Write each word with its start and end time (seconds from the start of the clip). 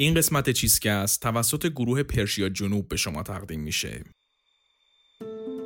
این 0.00 0.14
قسمت 0.14 0.50
چیزکست 0.50 1.22
توسط 1.22 1.66
گروه 1.66 2.02
پرشیا 2.02 2.48
جنوب 2.48 2.88
به 2.88 2.96
شما 2.96 3.22
تقدیم 3.22 3.60
میشه. 3.60 4.04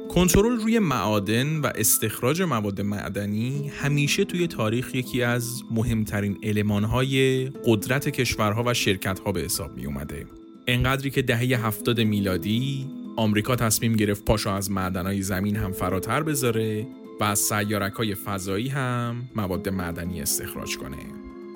کنترل 0.09 0.57
روی 0.61 0.79
معادن 0.79 1.57
و 1.57 1.71
استخراج 1.75 2.43
مواد 2.43 2.81
معدنی 2.81 3.69
همیشه 3.69 4.25
توی 4.25 4.47
تاریخ 4.47 4.95
یکی 4.95 5.23
از 5.23 5.63
مهمترین 5.71 6.39
المانهای 6.43 7.47
قدرت 7.67 8.09
کشورها 8.09 8.63
و 8.67 8.75
شرکتها 8.75 9.33
به 9.33 9.41
حساب 9.41 9.77
می 9.77 9.87
اومده. 9.87 10.27
انقدری 10.67 11.11
که 11.11 11.23
دهه 11.23 11.67
هفتاد 11.67 12.01
میلادی 12.01 12.87
آمریکا 13.17 13.57
تصمیم 13.57 13.97
گرفت 13.97 14.25
پاشو 14.25 14.51
از 14.51 14.71
معدنهای 14.71 15.23
زمین 15.23 15.57
هم 15.57 15.73
فراتر 15.73 16.23
بذاره 16.23 16.87
و 17.21 17.25
از 17.25 17.39
سیارک 17.39 17.93
های 17.93 18.15
فضایی 18.15 18.69
هم 18.69 19.29
مواد 19.37 19.69
معدنی 19.69 20.23
استخراج 20.23 20.77
کنه. 20.77 20.99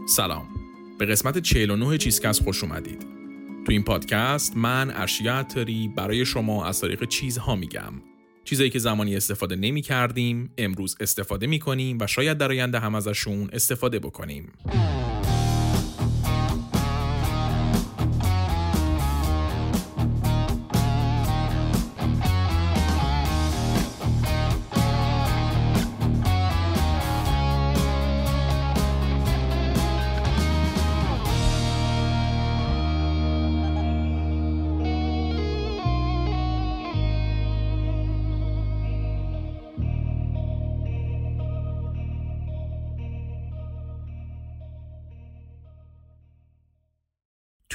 سلام. 0.08 0.65
به 0.98 1.06
قسمت 1.06 1.38
49 1.38 1.98
چیزکست 1.98 2.42
خوش 2.42 2.64
اومدید. 2.64 3.06
تو 3.66 3.72
این 3.72 3.82
پادکست 3.82 4.56
من 4.56 4.91
ارشیا 4.91 5.34
عطاری 5.34 5.92
برای 5.96 6.24
شما 6.24 6.66
از 6.66 6.80
طریق 6.80 7.09
چیزها 7.09 7.56
میگم. 7.56 7.92
چیزایی 8.45 8.70
که 8.70 8.78
زمانی 8.78 9.16
استفاده 9.16 9.56
نمی 9.56 9.82
کردیم، 9.82 10.50
امروز 10.59 10.96
استفاده 11.00 11.46
می 11.46 11.59
کنیم 11.59 11.98
و 12.00 12.06
شاید 12.06 12.38
در 12.38 12.48
آینده 12.50 12.78
هم 12.78 12.95
ازشون 12.95 13.48
استفاده 13.52 13.98
بکنیم. 13.98 14.52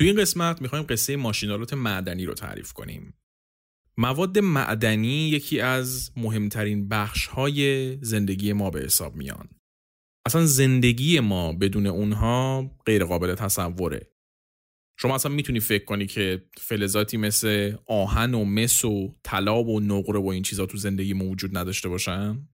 توی 0.02 0.09
این 0.09 0.19
قسمت 0.19 0.61
می‌خوایم 0.61 0.85
قصه 0.89 1.16
ماشینالات 1.16 1.73
معدنی 1.73 2.25
رو 2.25 2.33
تعریف 2.33 2.73
کنیم. 2.73 3.13
مواد 3.97 4.39
معدنی 4.39 5.30
یکی 5.30 5.59
از 5.59 6.11
مهمترین 6.17 6.88
بخش 6.88 7.25
های 7.25 7.97
زندگی 8.02 8.53
ما 8.53 8.69
به 8.69 8.81
حساب 8.81 9.16
میان. 9.16 9.49
اصلا 10.25 10.45
زندگی 10.45 11.19
ما 11.19 11.53
بدون 11.53 11.88
اونها 11.88 12.71
غیر 12.85 13.05
قابل 13.05 13.35
تصوره. 13.35 14.11
شما 14.99 15.16
اصلا 15.16 15.31
می‌تونی 15.31 15.59
فکر 15.59 15.85
کنی 15.85 16.05
که 16.05 16.45
فلزاتی 16.58 17.17
مثل 17.17 17.75
آهن 17.86 18.33
و 18.33 18.45
مس 18.45 18.86
و 18.86 19.13
طلا 19.23 19.63
و 19.63 19.80
نقره 19.80 20.19
و 20.19 20.27
این 20.27 20.43
چیزا 20.43 20.65
تو 20.65 20.77
زندگی 20.77 21.13
ما 21.13 21.25
وجود 21.25 21.58
نداشته 21.58 21.89
باشن؟ 21.89 22.47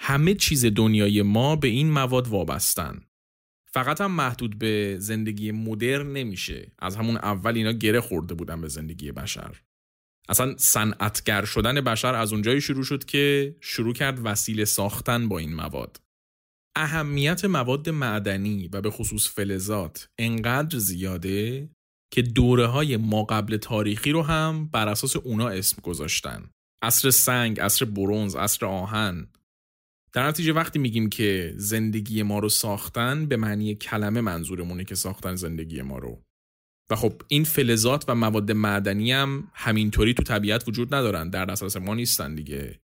همه 0.00 0.34
چیز 0.34 0.64
دنیای 0.64 1.22
ما 1.22 1.56
به 1.56 1.68
این 1.68 1.90
مواد 1.90 2.28
وابستن. 2.28 3.02
فقط 3.76 4.00
هم 4.00 4.10
محدود 4.10 4.58
به 4.58 4.96
زندگی 5.00 5.52
مدرن 5.52 6.12
نمیشه. 6.12 6.72
از 6.78 6.96
همون 6.96 7.16
اول 7.16 7.56
اینا 7.56 7.72
گره 7.72 8.00
خورده 8.00 8.34
بودن 8.34 8.60
به 8.60 8.68
زندگی 8.68 9.12
بشر. 9.12 9.62
اصلا 10.28 10.54
صنعتگر 10.56 11.44
شدن 11.44 11.80
بشر 11.80 12.14
از 12.14 12.32
اونجایی 12.32 12.60
شروع 12.60 12.84
شد 12.84 13.04
که 13.04 13.56
شروع 13.60 13.94
کرد 13.94 14.20
وسیله 14.24 14.64
ساختن 14.64 15.28
با 15.28 15.38
این 15.38 15.54
مواد. 15.54 16.00
اهمیت 16.76 17.44
مواد 17.44 17.88
معدنی 17.88 18.68
و 18.72 18.80
به 18.80 18.90
خصوص 18.90 19.28
فلزات 19.28 20.08
انقدر 20.18 20.78
زیاده 20.78 21.70
که 22.12 22.22
دوره 22.22 22.66
های 22.66 22.96
ما 22.96 23.24
قبل 23.24 23.56
تاریخی 23.56 24.12
رو 24.12 24.22
هم 24.22 24.68
بر 24.68 24.88
اساس 24.88 25.16
اونا 25.16 25.48
اسم 25.48 25.82
گذاشتن. 25.82 26.50
عصر 26.82 27.10
سنگ، 27.10 27.60
عصر 27.60 27.84
برونز، 27.84 28.36
عصر 28.36 28.66
آهن 28.66 29.28
در 30.16 30.28
نتیجه 30.28 30.52
وقتی 30.52 30.78
میگیم 30.78 31.08
که 31.08 31.54
زندگی 31.56 32.22
ما 32.22 32.38
رو 32.38 32.48
ساختن 32.48 33.26
به 33.26 33.36
معنی 33.36 33.74
کلمه 33.74 34.20
منظورمونه 34.20 34.84
که 34.84 34.94
ساختن 34.94 35.34
زندگی 35.34 35.82
ما 35.82 35.98
رو. 35.98 36.22
و 36.90 36.96
خب 36.96 37.22
این 37.28 37.44
فلزات 37.44 38.04
و 38.08 38.14
مواد 38.14 38.52
معدنی 38.52 39.12
هم 39.12 39.50
همینطوری 39.54 40.14
تو 40.14 40.22
طبیعت 40.22 40.68
وجود 40.68 40.94
ندارن. 40.94 41.30
در 41.30 41.44
دسترس 41.44 41.76
ما 41.76 41.94
نیستن 41.94 42.34
دیگه. 42.34 42.80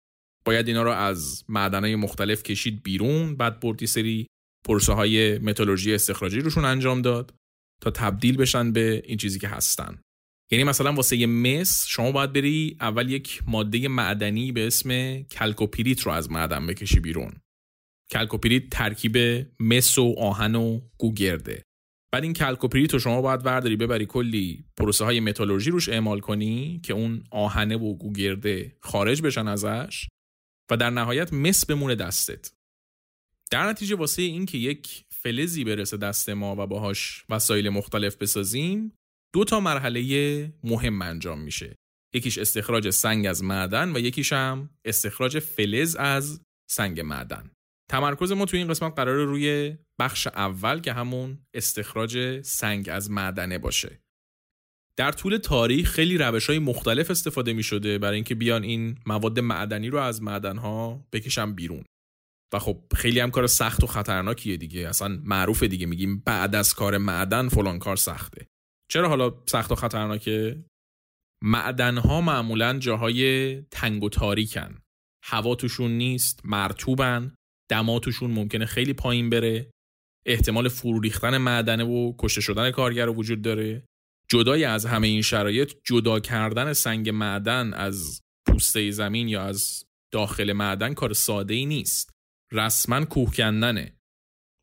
باید 0.46 0.68
اینا 0.68 0.84
رو 0.84 0.92
از 0.92 1.44
معدنهای 1.50 1.96
مختلف 1.96 2.44
کشید 2.44 2.84
بیرون 2.84 3.36
بعد 3.36 3.60
یه 3.60 3.88
سری 3.88 4.28
پروسه 4.66 4.94
های 4.94 5.38
متالورژی 5.38 5.94
استخراجی 5.94 6.40
روشون 6.40 6.66
انجام 6.66 7.02
داد 7.02 7.34
تا 7.82 7.92
تبدیل 7.92 8.38
بشن 8.38 8.72
به 8.72 9.04
این 9.06 9.18
چیزی 9.18 9.40
که 9.40 9.48
هستن. 9.48 10.02
یعنی 10.52 10.64
مثلا 10.64 10.94
واسه 10.94 11.18
یه 11.18 11.28
مس 11.28 11.86
شما 11.88 12.12
باید 12.12 12.34
بری 12.34 12.78
اول 12.82 13.10
یک 13.10 13.42
ماده 13.48 13.88
معدنی 13.88 14.52
به 14.52 14.68
اسم 14.68 15.22
کلکوپیریت 15.22 16.02
رو 16.02 16.12
از 16.12 16.32
معدن 16.32 16.68
بکشی 16.68 17.00
بیرون. 17.00 17.34
کلکوپیریت 18.12 18.70
ترکیب 18.70 19.18
مس 19.60 19.98
و 19.98 20.16
آهن 20.18 20.56
و 20.56 20.82
گوگرده. 20.98 21.64
بعد 22.12 22.24
این 22.24 22.34
کلکوپیریت 22.34 22.94
رو 22.94 23.00
شما 23.00 23.22
باید 23.22 23.44
برداری 23.44 23.76
ببری 23.76 24.06
کلی 24.06 24.66
پروسه 24.78 25.06
های 25.06 25.20
متالورژی 25.20 25.72
روش 25.72 25.90
اعمال 25.90 26.20
کنی 26.20 26.80
که 26.84 26.94
اون 26.94 27.24
آهنه 27.31 27.78
و 27.78 27.94
گوگرده 27.94 28.78
خارج 28.81 29.22
بشن 29.22 29.48
ازش 29.48 30.08
و 30.72 30.78
در 30.78 30.90
نهایت 30.90 31.34
مس 31.34 31.66
بمونه 31.66 31.96
دستت. 31.96 32.52
در 33.52 33.70
نتیجه 33.70 33.96
واسه 33.96 34.22
این 34.22 34.46
که 34.46 34.58
یک 34.58 35.04
فلزی 35.10 35.64
برسه 35.64 35.98
دست 35.98 36.30
ما 36.30 36.56
و 36.64 36.68
باهاش 36.68 37.26
وسایل 37.30 37.70
مختلف 37.70 38.16
بسازیم 38.16 38.99
دو 39.34 39.44
تا 39.44 39.60
مرحله 39.60 40.54
مهم 40.64 41.02
انجام 41.02 41.40
میشه. 41.40 41.76
یکیش 42.14 42.38
استخراج 42.38 42.90
سنگ 42.90 43.28
از 43.28 43.44
معدن 43.44 43.96
و 43.96 44.00
یکیش 44.00 44.34
هم 44.34 44.70
استخراج 44.86 45.40
فلز 45.40 45.96
از 45.96 46.42
سنگ 46.70 47.00
معدن. 47.00 47.52
تمرکز 47.90 48.32
ما 48.32 48.46
توی 48.46 48.60
این 48.60 48.68
قسمت 48.68 48.96
قرار 48.96 49.26
روی 49.26 49.78
بخش 50.00 50.28
اول 50.28 50.80
که 50.80 50.94
همون 50.94 51.40
استخراج 51.54 52.42
سنگ 52.42 52.90
از 52.90 53.12
معدنه 53.12 53.58
باشه. 53.58 54.00
در 54.98 55.12
طول 55.12 55.38
تاریخ 55.38 55.92
خیلی 55.92 56.18
روش 56.18 56.48
های 56.48 56.60
مختلف 56.60 57.12
استفاده 57.12 57.54
می 57.54 57.64
شده 57.64 57.98
برای 57.98 58.16
اینکه 58.16 58.36
بیان 58.36 58.64
این 58.64 59.00
مواد 59.06 59.40
معدنی 59.40 59.90
رو 59.90 59.98
از 59.98 60.22
معدن 60.22 60.58
ها 60.58 61.06
بکشن 61.12 61.54
بیرون. 61.54 61.86
و 62.54 62.60
خب 62.60 62.84
خیلی 62.96 63.20
هم 63.20 63.32
کار 63.32 63.48
سخت 63.48 63.84
و 63.84 63.88
خطرناکیه 63.88 64.58
دیگه. 64.58 64.90
اصلا 64.90 65.20
معروفه 65.24 65.68
دیگه. 65.68 65.86
میگیم 65.86 66.24
بعد 66.26 66.56
از 66.56 66.74
کار 66.74 66.98
معدن 66.98 67.50
فلان 67.50 67.80
کار 67.80 67.96
سخته. 67.96 68.48
چرا 68.92 69.10
حالا 69.10 69.34
سخت 69.46 69.72
و 69.72 69.76
خطرناکه؟ 69.76 70.66
معدنها 71.44 72.22
معمولا 72.22 72.80
جاهای 72.80 73.62
تنگ 73.62 74.04
و 74.04 74.10
تاریکن. 74.10 74.82
هوا 75.24 75.56
توشون 75.56 75.92
نیست 75.92 76.42
مرتوبن 76.44 77.36
دما 77.72 78.00
توشون 78.00 78.32
ممکنه 78.32 78.66
خیلی 78.66 78.94
پایین 78.94 79.30
بره. 79.30 79.72
احتمال 80.26 80.68
فرو 80.68 81.00
ریختن 81.00 81.38
معدنه 81.38 81.84
و 81.84 82.14
کشته 82.20 82.42
شدن 82.42 82.72
کارگر 82.72 83.10
وجود 83.10 83.42
داره. 83.42 83.86
جدای 84.30 84.64
از 84.66 84.86
همه 84.86 85.08
این 85.08 85.22
شرایط 85.22 85.74
جدا 85.84 86.20
کردن 86.20 86.74
سنگ 86.74 87.10
معدن 87.10 87.74
از 87.74 88.22
پوسته 88.48 88.92
زمین 88.92 89.28
یا 89.28 89.44
از 89.44 89.84
داخل 90.14 90.54
معدن 90.54 90.94
کار 90.94 91.14
ساده 91.14 91.54
ای 91.54 91.66
نیست. 91.66 92.10
رسما 92.52 93.06
کوه 93.06 93.32
کندنه 93.32 93.99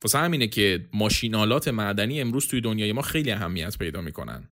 واسه 0.04 0.18
همینه 0.18 0.46
که 0.46 0.88
ماشینالات 0.92 1.68
معدنی 1.68 2.20
امروز 2.20 2.48
توی 2.48 2.60
دنیای 2.60 2.92
ما 2.92 3.02
خیلی 3.02 3.30
اهمیت 3.30 3.78
پیدا 3.78 4.00
می‌کنن. 4.00 4.50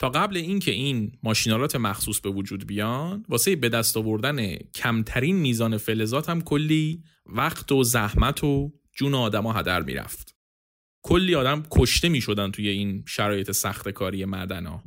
تا 0.00 0.10
قبل 0.10 0.36
اینکه 0.36 0.70
این 0.70 1.18
ماشینالات 1.22 1.76
مخصوص 1.76 2.20
به 2.20 2.30
وجود 2.30 2.66
بیان 2.66 3.24
واسه 3.28 3.56
به 3.56 3.68
دست 3.68 3.96
آوردن 3.96 4.56
کمترین 4.56 5.36
میزان 5.36 5.76
فلزات 5.76 6.28
هم 6.28 6.40
کلی 6.40 7.02
وقت 7.26 7.72
و 7.72 7.82
زحمت 7.82 8.44
و 8.44 8.72
جون 8.92 9.14
آدما 9.14 9.52
هدر 9.52 9.82
می‌رفت. 9.82 10.36
کلی 11.04 11.34
آدم 11.34 11.62
کشته 11.70 12.08
می‌شدن 12.08 12.50
توی 12.50 12.68
این 12.68 13.04
شرایط 13.08 13.50
سخت 13.50 13.88
کاری 13.88 14.24
معدن 14.24 14.66
ها 14.66 14.84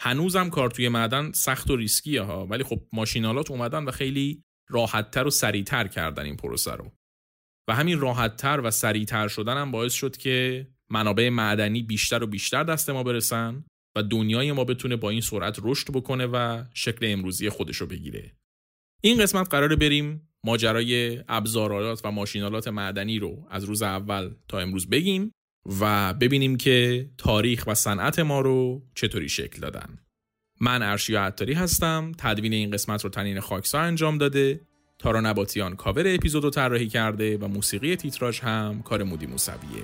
هنوزم 0.00 0.50
کار 0.50 0.70
توی 0.70 0.88
معدن 0.88 1.32
سخت 1.32 1.70
و 1.70 1.76
ریسکیه 1.76 2.22
ها 2.22 2.46
ولی 2.46 2.64
خب 2.64 2.80
ماشینالات 2.92 3.50
اومدن 3.50 3.84
و 3.84 3.90
خیلی 3.90 4.44
راحتتر 4.68 5.26
و 5.26 5.30
سریعتر 5.30 5.88
کردن 5.88 6.24
این 6.24 6.36
پروسه 6.36 6.72
رو. 6.72 6.92
و 7.68 7.74
همین 7.74 8.00
راحتتر 8.00 8.60
و 8.60 8.70
سریعتر 8.70 9.28
شدن 9.28 9.56
هم 9.56 9.70
باعث 9.70 9.92
شد 9.92 10.16
که 10.16 10.66
منابع 10.90 11.28
معدنی 11.28 11.82
بیشتر 11.82 12.22
و 12.22 12.26
بیشتر 12.26 12.64
دست 12.64 12.90
ما 12.90 13.02
برسن 13.02 13.64
و 13.96 14.02
دنیای 14.02 14.52
ما 14.52 14.64
بتونه 14.64 14.96
با 14.96 15.10
این 15.10 15.20
سرعت 15.20 15.58
رشد 15.62 15.92
بکنه 15.92 16.26
و 16.26 16.64
شکل 16.74 17.06
امروزی 17.12 17.48
خودش 17.48 17.76
رو 17.76 17.86
بگیره. 17.86 18.32
این 19.02 19.18
قسمت 19.22 19.48
قراره 19.50 19.76
بریم 19.76 20.28
ماجرای 20.44 21.22
ابزارالات 21.28 22.00
و 22.04 22.10
ماشینالات 22.10 22.68
معدنی 22.68 23.18
رو 23.18 23.46
از 23.50 23.64
روز 23.64 23.82
اول 23.82 24.30
تا 24.48 24.58
امروز 24.58 24.90
بگیم 24.90 25.32
و 25.80 26.14
ببینیم 26.14 26.56
که 26.56 27.08
تاریخ 27.18 27.64
و 27.66 27.74
صنعت 27.74 28.18
ما 28.18 28.40
رو 28.40 28.82
چطوری 28.94 29.28
شکل 29.28 29.60
دادن. 29.60 29.98
من 30.60 30.82
ارشیا 30.82 31.22
عطاری 31.22 31.52
هستم 31.52 32.12
تدوین 32.18 32.52
این 32.52 32.70
قسمت 32.70 33.04
رو 33.04 33.10
تنین 33.10 33.40
خاکسار 33.40 33.80
انجام 33.80 34.18
داده 34.18 34.60
تارا 35.02 35.20
نباتیان 35.20 35.76
کاور 35.76 36.14
اپیزود 36.14 36.44
رو 36.44 36.50
طراحی 36.50 36.88
کرده 36.88 37.38
و 37.38 37.48
موسیقی 37.48 37.96
تیتراژ 37.96 38.40
هم 38.40 38.82
کار 38.84 39.02
مودی 39.02 39.26
موسویه. 39.26 39.82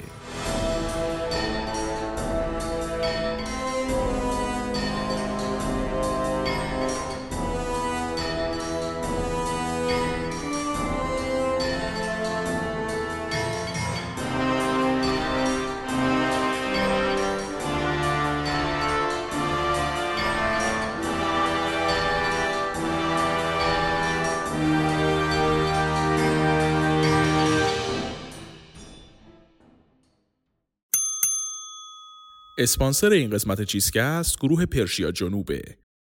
اسپانسر 32.69 33.11
این 33.11 33.31
قسمت 33.31 33.63
چیزکست 33.63 34.39
گروه 34.41 34.67
پرشیا 34.67 35.13
جنوبه. 35.13 35.63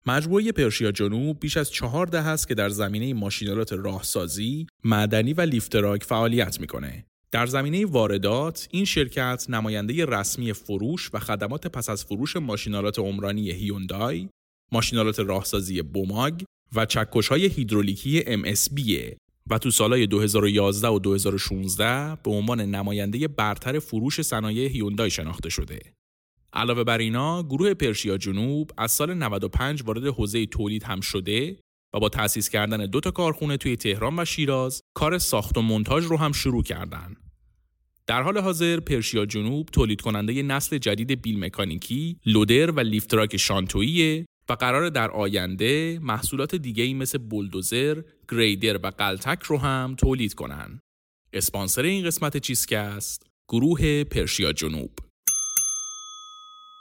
مجموعه 0.06 0.52
پرشیا 0.52 0.92
جنوب 0.92 1.40
بیش 1.40 1.56
از 1.56 1.70
چهار 1.70 2.06
دهه 2.06 2.18
است 2.18 2.48
که 2.48 2.54
در 2.54 2.68
زمینه 2.68 3.14
ماشین 3.14 3.50
آلات 3.51 3.72
راهسازی، 3.72 4.66
معدنی 4.84 5.32
و 5.32 5.40
لیفتراک 5.40 6.04
فعالیت 6.04 6.60
می‌کنه. 6.60 7.06
در 7.30 7.46
زمینه 7.46 7.86
واردات، 7.86 8.68
این 8.70 8.84
شرکت 8.84 9.46
نماینده 9.48 10.04
رسمی 10.06 10.52
فروش 10.52 11.10
و 11.12 11.18
خدمات 11.18 11.66
پس 11.66 11.88
از 11.88 12.04
فروش 12.04 12.36
ماشین 12.36 12.75
آلات 12.75 12.98
عمرانی 12.98 13.50
هیوندای، 13.50 14.28
ماشین 14.72 15.02
آلات 15.02 15.20
راهسازی 15.20 15.82
بوماگ 15.82 16.42
و 16.74 16.86
چکش 16.86 17.28
های 17.28 17.46
هیدرولیکی 17.46 18.20
MSB 18.22 18.80
و 19.50 19.58
تو 19.58 19.70
سالهای 19.70 20.06
2011 20.06 20.88
و 20.88 20.98
2016 20.98 22.16
به 22.24 22.30
عنوان 22.30 22.60
نماینده 22.60 23.28
برتر 23.28 23.78
فروش 23.78 24.22
صنایع 24.22 24.68
هیوندای 24.68 25.10
شناخته 25.10 25.48
شده. 25.48 25.80
علاوه 26.54 26.84
بر 26.84 26.98
اینا 26.98 27.42
گروه 27.42 27.74
پرشیا 27.74 28.16
جنوب 28.16 28.70
از 28.78 28.92
سال 28.92 29.14
95 29.14 29.82
وارد 29.86 30.06
حوزه 30.06 30.46
تولید 30.46 30.84
هم 30.84 31.00
شده 31.00 31.56
و 31.94 32.00
با 32.00 32.08
تأسیس 32.08 32.48
کردن 32.48 32.86
دو 32.86 33.00
تا 33.00 33.10
کارخونه 33.10 33.56
توی 33.56 33.76
تهران 33.76 34.18
و 34.18 34.24
شیراز 34.24 34.80
کار 34.94 35.18
ساخت 35.18 35.58
و 35.58 35.62
مونتاژ 35.62 36.04
رو 36.04 36.16
هم 36.16 36.32
شروع 36.32 36.62
کردن. 36.62 37.16
در 38.06 38.22
حال 38.22 38.38
حاضر 38.38 38.80
پرشیا 38.80 39.26
جنوب 39.26 39.68
تولید 39.72 40.00
کننده 40.00 40.42
نسل 40.42 40.78
جدید 40.78 41.22
بیل 41.22 41.44
مکانیکی، 41.44 42.18
لودر 42.26 42.70
و 42.70 42.80
لیفتراک 42.80 43.36
شانتویی 43.36 44.24
و 44.48 44.52
قراره 44.52 44.88
در 44.88 45.10
آینده 45.10 45.98
محصولات 46.02 46.54
دیگه 46.54 46.82
ای 46.84 46.94
مثل 46.94 47.18
بولدوزر، 47.18 48.02
گریدر 48.30 48.76
و 48.76 48.90
غلتک 48.90 49.42
رو 49.42 49.58
هم 49.58 49.94
تولید 49.98 50.34
کنن. 50.34 50.80
اسپانسر 51.32 51.82
این 51.82 52.06
قسمت 52.06 52.36
چیزکست 52.36 53.26
گروه 53.48 54.04
پرشیا 54.04 54.52
جنوب 54.52 54.90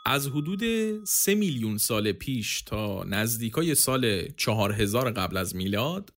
از 0.05 0.27
حدود 0.27 0.63
سه 1.05 1.35
میلیون 1.35 1.77
سال 1.77 2.11
پیش 2.11 2.61
تا 2.61 3.03
نزدیکای 3.03 3.75
سال 3.75 4.27
4000 4.27 5.11
قبل 5.11 5.37
از 5.37 5.55
میلاد 5.55 6.13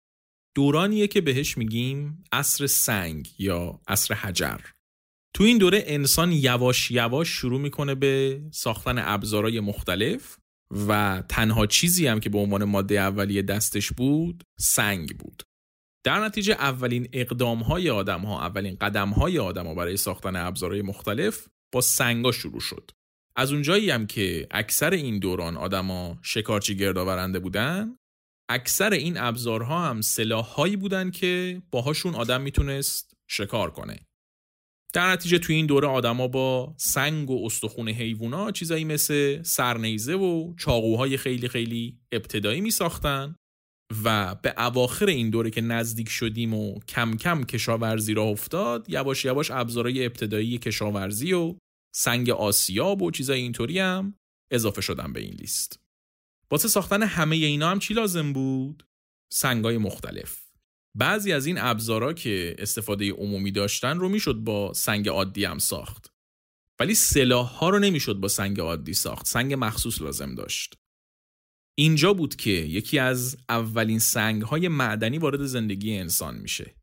دورانیه 0.56 1.06
که 1.06 1.20
بهش 1.20 1.58
میگیم 1.58 2.24
عصر 2.32 2.66
سنگ 2.66 3.34
یا 3.38 3.80
عصر 3.88 4.14
حجر. 4.14 4.58
تو 5.36 5.44
این 5.44 5.58
دوره 5.58 5.84
انسان 5.86 6.32
یواش 6.32 6.90
یواش 6.90 7.28
شروع 7.28 7.60
می‌کنه 7.60 7.94
به 7.94 8.42
ساختن 8.52 8.98
ابزارهای 8.98 9.60
مختلف 9.60 10.38
و 10.88 11.22
تنها 11.28 11.66
چیزی 11.66 12.06
هم 12.06 12.20
که 12.20 12.30
به 12.30 12.38
عنوان 12.38 12.64
ماده 12.64 13.00
اولیه 13.00 13.42
دستش 13.42 13.92
بود 13.92 14.44
سنگ 14.58 15.18
بود. 15.18 15.42
در 16.04 16.24
نتیجه 16.24 16.52
اولین 16.52 17.08
اقدام 17.12 17.62
های 17.62 17.90
آدم 17.90 18.20
ها 18.20 18.46
اولین 18.46 18.76
قدم 18.80 19.08
های 19.08 19.38
آدم 19.38 19.66
ها 19.66 19.74
برای 19.74 19.96
ساختن 19.96 20.36
ابزارهای 20.36 20.82
مختلف 20.82 21.48
با 21.72 21.80
سنگا 21.80 22.32
شروع 22.32 22.60
شد. 22.60 22.90
از 23.36 23.52
اونجایی 23.52 23.90
هم 23.90 24.06
که 24.06 24.46
اکثر 24.50 24.90
این 24.90 25.18
دوران 25.18 25.56
آدما 25.56 26.18
شکارچی 26.22 26.76
گردآورنده 26.76 27.38
بودن 27.38 27.96
اکثر 28.48 28.92
این 28.92 29.16
ابزارها 29.18 29.88
هم 29.88 30.00
سلاحهایی 30.00 30.76
بودن 30.76 31.10
که 31.10 31.62
باهاشون 31.70 32.14
آدم 32.14 32.40
می‌تونست 32.40 33.14
شکار 33.28 33.70
کنه. 33.70 34.06
در 34.92 35.12
نتیجه 35.12 35.38
توی 35.38 35.56
این 35.56 35.66
دوره 35.66 35.88
آدما 35.88 36.28
با 36.28 36.74
سنگ 36.76 37.30
و 37.30 37.46
استخون 37.46 37.88
حیوونا 37.88 38.50
چیزایی 38.50 38.84
مثل 38.84 39.42
سرنیزه 39.42 40.14
و 40.14 40.54
چاقوهای 40.58 41.16
خیلی 41.16 41.48
خیلی 41.48 41.98
ابتدایی 42.12 42.60
می 42.60 42.70
ساختن 42.70 43.36
و 44.04 44.34
به 44.34 44.54
اواخر 44.58 45.06
این 45.06 45.30
دوره 45.30 45.50
که 45.50 45.60
نزدیک 45.60 46.08
شدیم 46.08 46.54
و 46.54 46.80
کم 46.88 47.16
کم 47.16 47.44
کشاورزی 47.44 48.14
را 48.14 48.22
افتاد 48.22 48.90
یواش 48.90 49.24
یواش 49.24 49.50
ابزارهای 49.50 50.04
ابتدایی 50.04 50.58
کشاورزی 50.58 51.32
و 51.32 51.56
سنگ 51.96 52.30
آسیاب 52.30 53.02
و 53.02 53.10
چیزای 53.10 53.40
اینطوری 53.40 53.78
هم 53.78 54.18
اضافه 54.50 54.80
شدن 54.80 55.12
به 55.12 55.20
این 55.20 55.34
لیست. 55.34 55.80
واسه 56.50 56.68
ساختن 56.68 57.02
همه 57.02 57.36
اینا 57.36 57.70
هم 57.70 57.78
چی 57.78 57.94
لازم 57.94 58.32
بود؟ 58.32 58.86
سنگای 59.32 59.78
مختلف. 59.78 60.44
بعضی 60.96 61.32
از 61.32 61.46
این 61.46 61.58
ابزارا 61.58 62.12
که 62.12 62.56
استفاده 62.58 63.12
عمومی 63.12 63.52
داشتن 63.52 63.98
رو 63.98 64.08
می‌شد 64.08 64.34
با 64.34 64.72
سنگ 64.72 65.08
عادی 65.08 65.44
هم 65.44 65.58
ساخت. 65.58 66.10
ولی 66.80 66.94
سلاح 66.94 67.46
ها 67.46 67.68
رو 67.68 67.78
نمی‌شد 67.78 68.14
با 68.14 68.28
سنگ 68.28 68.60
عادی 68.60 68.94
ساخت. 68.94 69.26
سنگ 69.26 69.54
مخصوص 69.58 70.02
لازم 70.02 70.34
داشت. 70.34 70.74
اینجا 71.78 72.14
بود 72.14 72.36
که 72.36 72.50
یکی 72.50 72.98
از 72.98 73.36
اولین 73.48 73.98
سنگ 73.98 74.42
های 74.42 74.68
معدنی 74.68 75.18
وارد 75.18 75.44
زندگی 75.44 75.96
انسان 75.96 76.38
میشه. 76.38 76.74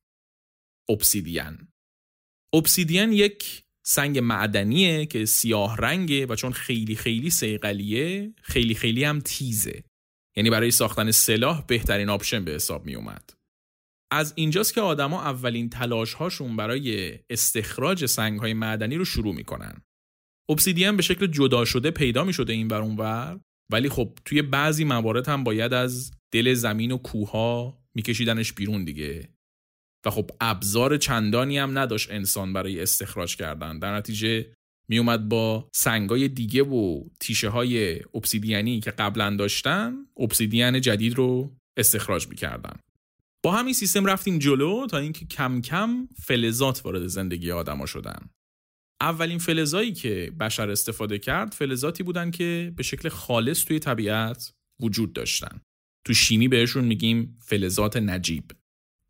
obsidian. 0.91 1.67
obsidian 2.55 3.11
یک 3.11 3.63
سنگ 3.85 4.19
معدنیه 4.19 5.05
که 5.05 5.25
سیاه 5.25 5.77
رنگه 5.77 6.25
و 6.25 6.35
چون 6.35 6.51
خیلی 6.51 6.95
خیلی 6.95 7.29
سیقلیه 7.29 8.33
خیلی 8.41 8.75
خیلی 8.75 9.03
هم 9.03 9.19
تیزه. 9.19 9.83
یعنی 10.37 10.49
برای 10.49 10.71
ساختن 10.71 11.11
سلاح 11.11 11.65
بهترین 11.67 12.09
آپشن 12.09 12.45
به 12.45 12.51
حساب 12.51 12.85
می 12.85 12.95
اومد 12.95 13.33
از 14.11 14.33
اینجاست 14.35 14.73
که 14.73 14.81
آدما 14.81 15.21
اولین 15.21 15.69
تلاش 15.69 16.13
هاشون 16.13 16.55
برای 16.55 17.19
استخراج 17.29 18.05
سنگ 18.05 18.39
های 18.39 18.53
معدنی 18.53 18.95
رو 18.95 19.05
شروع 19.05 19.35
می‌کنن. 19.35 19.81
obsidian 20.51 20.95
به 20.95 21.01
شکل 21.01 21.27
جدا 21.27 21.65
شده 21.65 21.91
پیدا 21.91 22.23
می 22.23 22.33
شده 22.33 22.53
این 22.53 22.67
بر 22.67 22.81
اونور 22.81 23.39
ولی 23.71 23.89
خب 23.89 24.19
توی 24.25 24.41
بعضی 24.41 24.83
موارد 24.83 25.29
هم 25.29 25.43
باید 25.43 25.73
از 25.73 26.11
دل 26.33 26.53
زمین 26.53 26.91
و 26.91 26.97
کوها 26.97 27.81
میکشیدنش 27.95 28.53
بیرون 28.53 28.85
دیگه. 28.85 29.29
و 30.05 30.09
خب 30.09 30.31
ابزار 30.41 30.97
چندانی 30.97 31.57
هم 31.57 31.77
نداشت 31.77 32.11
انسان 32.11 32.53
برای 32.53 32.81
استخراج 32.81 33.35
کردن. 33.35 33.79
در 33.79 33.95
نتیجه 33.95 34.45
میومد 34.89 35.29
با 35.29 35.69
سنگای 35.73 36.27
دیگه 36.27 36.63
و 36.63 37.03
تیشه 37.19 37.49
های 37.49 37.95
اپسیدیانی 38.13 38.79
که 38.79 38.91
قبلا 38.91 39.35
داشتن 39.35 39.93
اپسیدیان 40.19 40.81
جدید 40.81 41.13
رو 41.13 41.55
استخراج 41.77 42.27
می‌کردن. 42.27 42.79
با 43.43 43.51
همین 43.51 43.73
سیستم 43.73 44.05
رفتیم 44.05 44.39
جلو 44.39 44.87
تا 44.87 44.97
اینکه 44.97 45.25
کم 45.25 45.61
کم 45.61 46.07
فلزات 46.23 46.85
وارد 46.85 47.07
زندگی 47.07 47.51
آدما 47.51 47.85
شدن. 47.85 48.29
اولین 49.01 49.37
فلزایی 49.37 49.91
که 49.91 50.33
بشر 50.39 50.69
استفاده 50.69 51.19
کرد 51.19 51.53
فلزاتی 51.53 52.03
بودن 52.03 52.31
که 52.31 52.73
به 52.75 52.83
شکل 52.83 53.09
خالص 53.09 53.65
توی 53.65 53.79
طبیعت 53.79 54.53
وجود 54.81 55.13
داشتن. 55.13 55.61
تو 56.05 56.13
شیمی 56.13 56.47
بهشون 56.47 56.83
میگیم 56.83 57.37
فلزات 57.41 57.97
نجیب. 57.97 58.51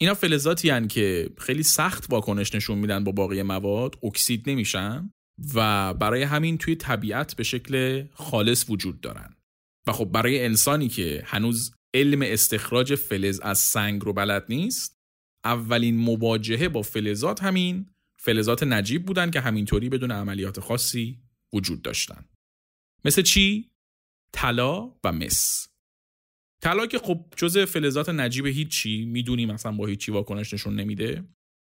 اینا 0.01 0.13
فلزاتی 0.13 0.69
هن 0.69 0.87
که 0.87 1.29
خیلی 1.37 1.63
سخت 1.63 2.05
واکنش 2.09 2.55
نشون 2.55 2.77
میدن 2.77 3.03
با 3.03 3.11
باقی 3.11 3.43
مواد 3.43 3.99
اکسید 4.03 4.49
نمیشن 4.49 5.13
و 5.53 5.93
برای 5.93 6.23
همین 6.23 6.57
توی 6.57 6.75
طبیعت 6.75 7.35
به 7.35 7.43
شکل 7.43 8.05
خالص 8.13 8.69
وجود 8.69 9.01
دارن. 9.01 9.35
و 9.87 9.91
خب 9.91 10.05
برای 10.05 10.45
انسانی 10.45 10.89
که 10.89 11.23
هنوز 11.25 11.71
علم 11.93 12.21
استخراج 12.21 12.95
فلز 12.95 13.39
از 13.39 13.59
سنگ 13.59 14.01
رو 14.01 14.13
بلد 14.13 14.45
نیست 14.49 14.99
اولین 15.43 15.97
مواجهه 15.97 16.69
با 16.69 16.81
فلزات 16.81 17.43
همین 17.43 17.85
فلزات 18.17 18.63
نجیب 18.63 19.05
بودن 19.05 19.31
که 19.31 19.39
همینطوری 19.39 19.89
بدون 19.89 20.11
عملیات 20.11 20.59
خاصی 20.59 21.21
وجود 21.53 21.81
داشتن. 21.81 22.25
مثل 23.05 23.21
چی؟ 23.21 23.71
طلا 24.33 24.93
و 25.03 25.11
مس. 25.11 25.70
طلا 26.61 26.87
که 26.87 26.99
خب 26.99 27.25
جزء 27.37 27.65
فلزات 27.65 28.09
نجیب 28.09 28.45
هیچی 28.45 29.05
می‌دونیم 29.05 29.51
مثلا 29.51 29.71
با 29.71 29.85
هیچی 29.85 30.11
واکنش 30.11 30.53
نشون 30.53 30.75
نمیده. 30.75 31.23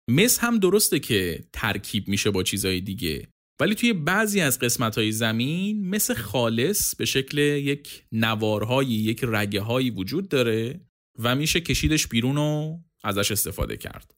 مس 0.09 0.39
هم 0.39 0.59
درسته 0.59 0.99
که 0.99 1.43
ترکیب 1.53 2.07
میشه 2.07 2.31
با 2.31 2.43
چیزهای 2.43 2.81
دیگه 2.81 3.27
ولی 3.61 3.75
توی 3.75 3.93
بعضی 3.93 4.41
از 4.41 4.59
قسمت 4.59 4.97
های 4.97 5.11
زمین 5.11 5.89
مثل 5.89 6.13
خالص 6.13 6.95
به 6.95 7.05
شکل 7.05 7.37
یک 7.37 8.03
نوارهایی 8.11 8.89
یک 8.89 9.23
رگه 9.27 9.61
هایی 9.61 9.89
وجود 9.89 10.29
داره 10.29 10.81
و 11.19 11.35
میشه 11.35 11.61
کشیدش 11.61 12.07
بیرون 12.07 12.37
و 12.37 12.79
ازش 13.03 13.31
استفاده 13.31 13.77
کرد. 13.77 14.11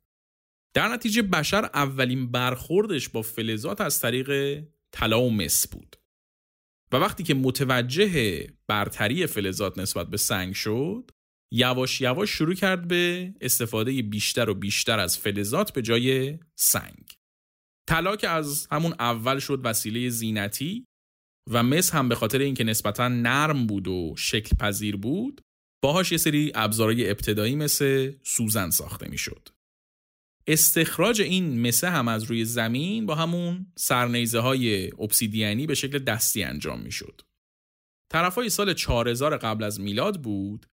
در 0.76 0.88
نتیجه 0.88 1.22
بشر 1.22 1.70
اولین 1.74 2.32
برخوردش 2.32 3.10
با 3.10 3.22
فلزات 3.22 3.82
از 3.82 4.00
طریق 4.00 4.60
طلا 4.92 5.22
و 5.22 5.32
مس 5.32 5.68
بود. 5.68 5.96
و 6.94 6.96
وقتی 6.96 7.24
که 7.24 7.34
متوجه 7.34 8.48
برتری 8.68 9.28
فلزات 9.28 9.78
نسبت 9.78 10.08
به 10.08 10.18
سنگ 10.18 10.54
شد 10.54 11.12
یواش 11.54 12.02
یواش 12.02 12.30
شروع 12.30 12.54
کرد 12.54 12.88
به 12.88 13.34
استفاده 13.42 14.02
بیشتر 14.02 14.50
و 14.50 14.54
بیشتر 14.54 15.00
از 15.00 15.18
فلزات 15.18 15.74
به 15.74 15.82
جای 15.82 16.40
سنگ 16.56 17.14
طلا 17.90 18.16
که 18.16 18.30
از 18.30 18.68
همون 18.72 18.94
اول 19.00 19.40
شد 19.40 19.62
وسیله 19.64 20.10
زینتی 20.10 20.86
و 21.52 21.64
مس 21.64 21.96
هم 21.96 22.10
به 22.10 22.16
خاطر 22.16 22.40
اینکه 22.40 22.64
نسبتا 22.64 23.08
نرم 23.08 23.68
بود 23.68 23.88
و 23.88 24.16
شکل 24.18 24.56
پذیر 24.56 24.96
بود 24.96 25.42
باهاش 25.84 26.12
یه 26.12 26.18
سری 26.18 26.52
ابزارهای 26.56 27.10
ابتدایی 27.10 27.56
مثل 27.56 28.14
سوزن 28.24 28.70
ساخته 28.70 29.10
می‌شد. 29.10 29.50
استخراج 30.48 31.22
این 31.22 31.68
مسه 31.68 31.90
هم 31.90 32.08
از 32.08 32.24
روی 32.24 32.46
زمین 32.46 33.06
با 33.06 33.16
همون 33.16 33.74
سرنیزه 33.78 34.40
های 34.40 34.92
اپسیدیانی 34.92 35.68
به 35.68 35.76
شکل 35.76 36.00
دستی 36.00 36.44
انجام 36.44 36.82
می 36.82 36.92
شد. 36.92 37.22
طرف 38.12 38.36
های 38.36 38.50
سال 38.50 38.74
4000 38.74 39.38
قبل 39.38 39.64
از 39.64 39.80
میلاد 39.80 40.22
بود 40.22 40.66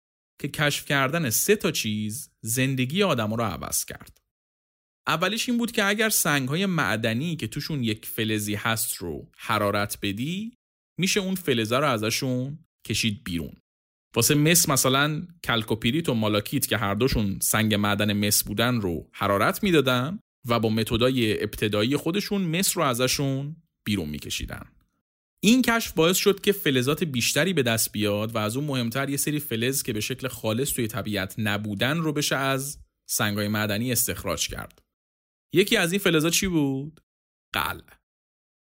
که 0.41 0.47
کشف 0.47 0.85
کردن 0.85 1.29
سه 1.29 1.55
تا 1.55 1.71
چیز 1.71 2.31
زندگی 2.41 3.03
آدم 3.03 3.33
رو 3.33 3.43
عوض 3.43 3.85
کرد. 3.85 4.17
اولیش 5.07 5.49
این 5.49 5.57
بود 5.57 5.71
که 5.71 5.85
اگر 5.85 6.09
سنگ 6.09 6.49
های 6.49 6.65
معدنی 6.65 7.35
که 7.35 7.47
توشون 7.47 7.83
یک 7.83 8.05
فلزی 8.05 8.55
هست 8.55 8.95
رو 8.95 9.31
حرارت 9.37 9.97
بدی 10.01 10.53
میشه 10.99 11.19
اون 11.19 11.35
فلزه 11.35 11.77
رو 11.77 11.87
ازشون 11.87 12.65
کشید 12.87 13.23
بیرون 13.23 13.58
واسه 14.15 14.35
مس 14.35 14.69
مثلا 14.69 15.27
کلکوپیریت 15.43 16.09
و 16.09 16.13
مالاکیت 16.13 16.67
که 16.67 16.77
هر 16.77 16.93
دوشون 16.93 17.39
سنگ 17.41 17.73
معدن 17.73 18.13
مس 18.27 18.43
بودن 18.43 18.81
رو 18.81 19.09
حرارت 19.13 19.63
می‌دادن 19.63 20.19
و 20.47 20.59
با 20.59 20.69
متدای 20.69 21.43
ابتدایی 21.43 21.97
خودشون 21.97 22.41
مس 22.41 22.77
رو 22.77 22.83
ازشون 22.83 23.55
بیرون 23.83 24.09
میکشیدن 24.09 24.65
این 25.43 25.61
کشف 25.61 25.93
باعث 25.93 26.17
شد 26.17 26.41
که 26.41 26.51
فلزات 26.51 27.03
بیشتری 27.03 27.53
به 27.53 27.63
دست 27.63 27.91
بیاد 27.91 28.35
و 28.35 28.37
از 28.37 28.57
اون 28.57 28.65
مهمتر 28.65 29.09
یه 29.09 29.17
سری 29.17 29.39
فلز 29.39 29.83
که 29.83 29.93
به 29.93 30.01
شکل 30.01 30.27
خالص 30.27 30.73
توی 30.73 30.87
طبیعت 30.87 31.35
نبودن 31.37 31.97
رو 31.97 32.13
بشه 32.13 32.35
از 32.35 32.77
سنگای 33.09 33.47
معدنی 33.47 33.91
استخراج 33.91 34.47
کرد. 34.47 34.81
یکی 35.53 35.77
از 35.77 35.91
این 35.91 35.99
فلزات 35.99 36.33
چی 36.33 36.47
بود؟ 36.47 37.01
قلع. 37.53 37.81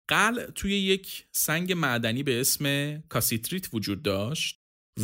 قلع 0.07 0.45
توی 0.45 0.71
یک 0.79 1.25
سنگ 1.31 1.73
معدنی 1.73 2.23
به 2.23 2.41
اسم 2.41 2.97
کاسیتریت 3.09 3.73
وجود 3.73 4.03
داشت 4.03 4.60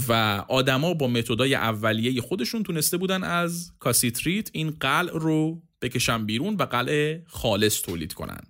و 0.07 0.13
آدما 0.49 0.93
با 0.93 1.07
متدای 1.07 1.55
اولیه 1.55 2.21
خودشون 2.21 2.63
تونسته 2.63 2.97
بودن 2.97 3.23
از 3.23 3.73
کاسیتریت 3.79 4.49
این 4.53 4.69
قلع 4.69 5.09
رو 5.09 5.61
بکشن 5.81 6.25
بیرون 6.25 6.55
و 6.55 6.63
قلع 6.63 7.21
خالص 7.27 7.81
تولید 7.81 8.13
کنن. 8.13 8.41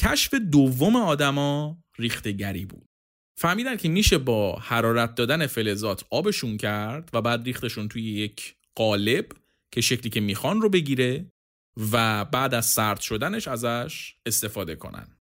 کشف 0.00 0.34
دوم 0.34 0.96
آدما 0.96 1.78
ریختگری 1.98 2.64
بود. 2.64 2.86
فهمیدن 3.38 3.76
که 3.76 3.88
میشه 3.88 4.18
با 4.18 4.56
حرارت 4.56 5.14
دادن 5.14 5.46
فلزات 5.46 6.04
آبشون 6.10 6.56
کرد 6.56 7.10
و 7.12 7.22
بعد 7.22 7.44
ریختشون 7.44 7.88
توی 7.88 8.02
یک 8.02 8.56
قالب 8.74 9.26
که 9.72 9.80
شکلی 9.80 10.10
که 10.10 10.20
می‌خوان 10.20 10.60
رو 10.60 10.68
بگیره 10.68 11.32
و 11.92 12.24
بعد 12.24 12.54
از 12.54 12.66
سرد 12.66 13.00
شدنش 13.00 13.48
ازش 13.48 14.14
استفاده 14.26 14.76
کنن. 14.76 15.16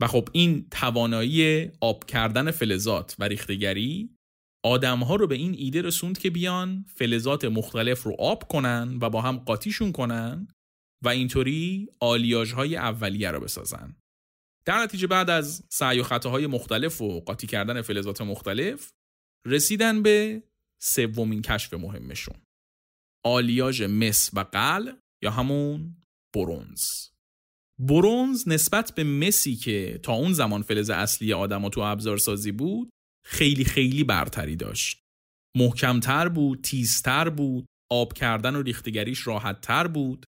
و 0.00 0.06
خب 0.06 0.28
این 0.32 0.68
توانایی 0.70 1.70
آب 1.80 2.04
کردن 2.04 2.50
فلزات 2.50 3.16
و 3.18 3.24
ریختگری 3.24 4.10
آدمها 4.62 5.16
رو 5.16 5.26
به 5.26 5.34
این 5.34 5.54
ایده 5.58 5.82
رسوند 5.82 6.18
که 6.18 6.30
بیان 6.30 6.84
فلزات 6.88 7.44
مختلف 7.44 8.02
رو 8.02 8.16
آب 8.18 8.48
کنن 8.48 8.98
و 9.00 9.10
با 9.10 9.20
هم 9.20 9.36
قاطیشون 9.36 9.92
کنن 9.92 10.48
و 11.04 11.08
اینطوری 11.08 11.88
آلیاژهای 12.00 12.76
اولیه 12.76 13.30
رو 13.30 13.40
بسازن. 13.40 13.96
در 14.64 14.78
نتیجه 14.78 15.06
بعد 15.06 15.30
از 15.30 15.64
سعی 15.68 16.00
و 16.00 16.02
خطاهای 16.02 16.46
مختلف 16.46 17.00
و 17.00 17.20
قاطی 17.20 17.46
کردن 17.46 17.82
فلزات 17.82 18.20
مختلف 18.20 18.92
رسیدن 19.46 20.02
به 20.02 20.42
سومین 20.82 21.42
کشف 21.42 21.74
مهمشون. 21.74 22.36
آلیاژ 23.24 23.82
مس 23.82 24.30
و 24.32 24.40
قل 24.40 24.92
یا 25.22 25.30
همون 25.30 25.96
برونز. 26.34 26.84
برونز 27.78 28.48
نسبت 28.48 28.94
به 28.94 29.04
مسی 29.04 29.56
که 29.56 30.00
تا 30.02 30.12
اون 30.12 30.32
زمان 30.32 30.62
فلز 30.62 30.90
اصلی 30.90 31.32
آدم 31.32 31.68
تو 31.68 31.80
ابزارسازی 31.80 32.52
بود 32.52 32.90
خیلی 33.24 33.64
خیلی 33.64 34.04
برتری 34.04 34.56
داشت. 34.56 35.00
محکمتر 35.56 36.28
بود، 36.28 36.62
تیزتر 36.62 37.28
بود، 37.28 37.66
آب 37.90 38.12
کردن 38.12 38.56
و 38.56 38.62
ریختگریش 38.62 39.26
راحتتر 39.26 39.86
بود 39.86 40.26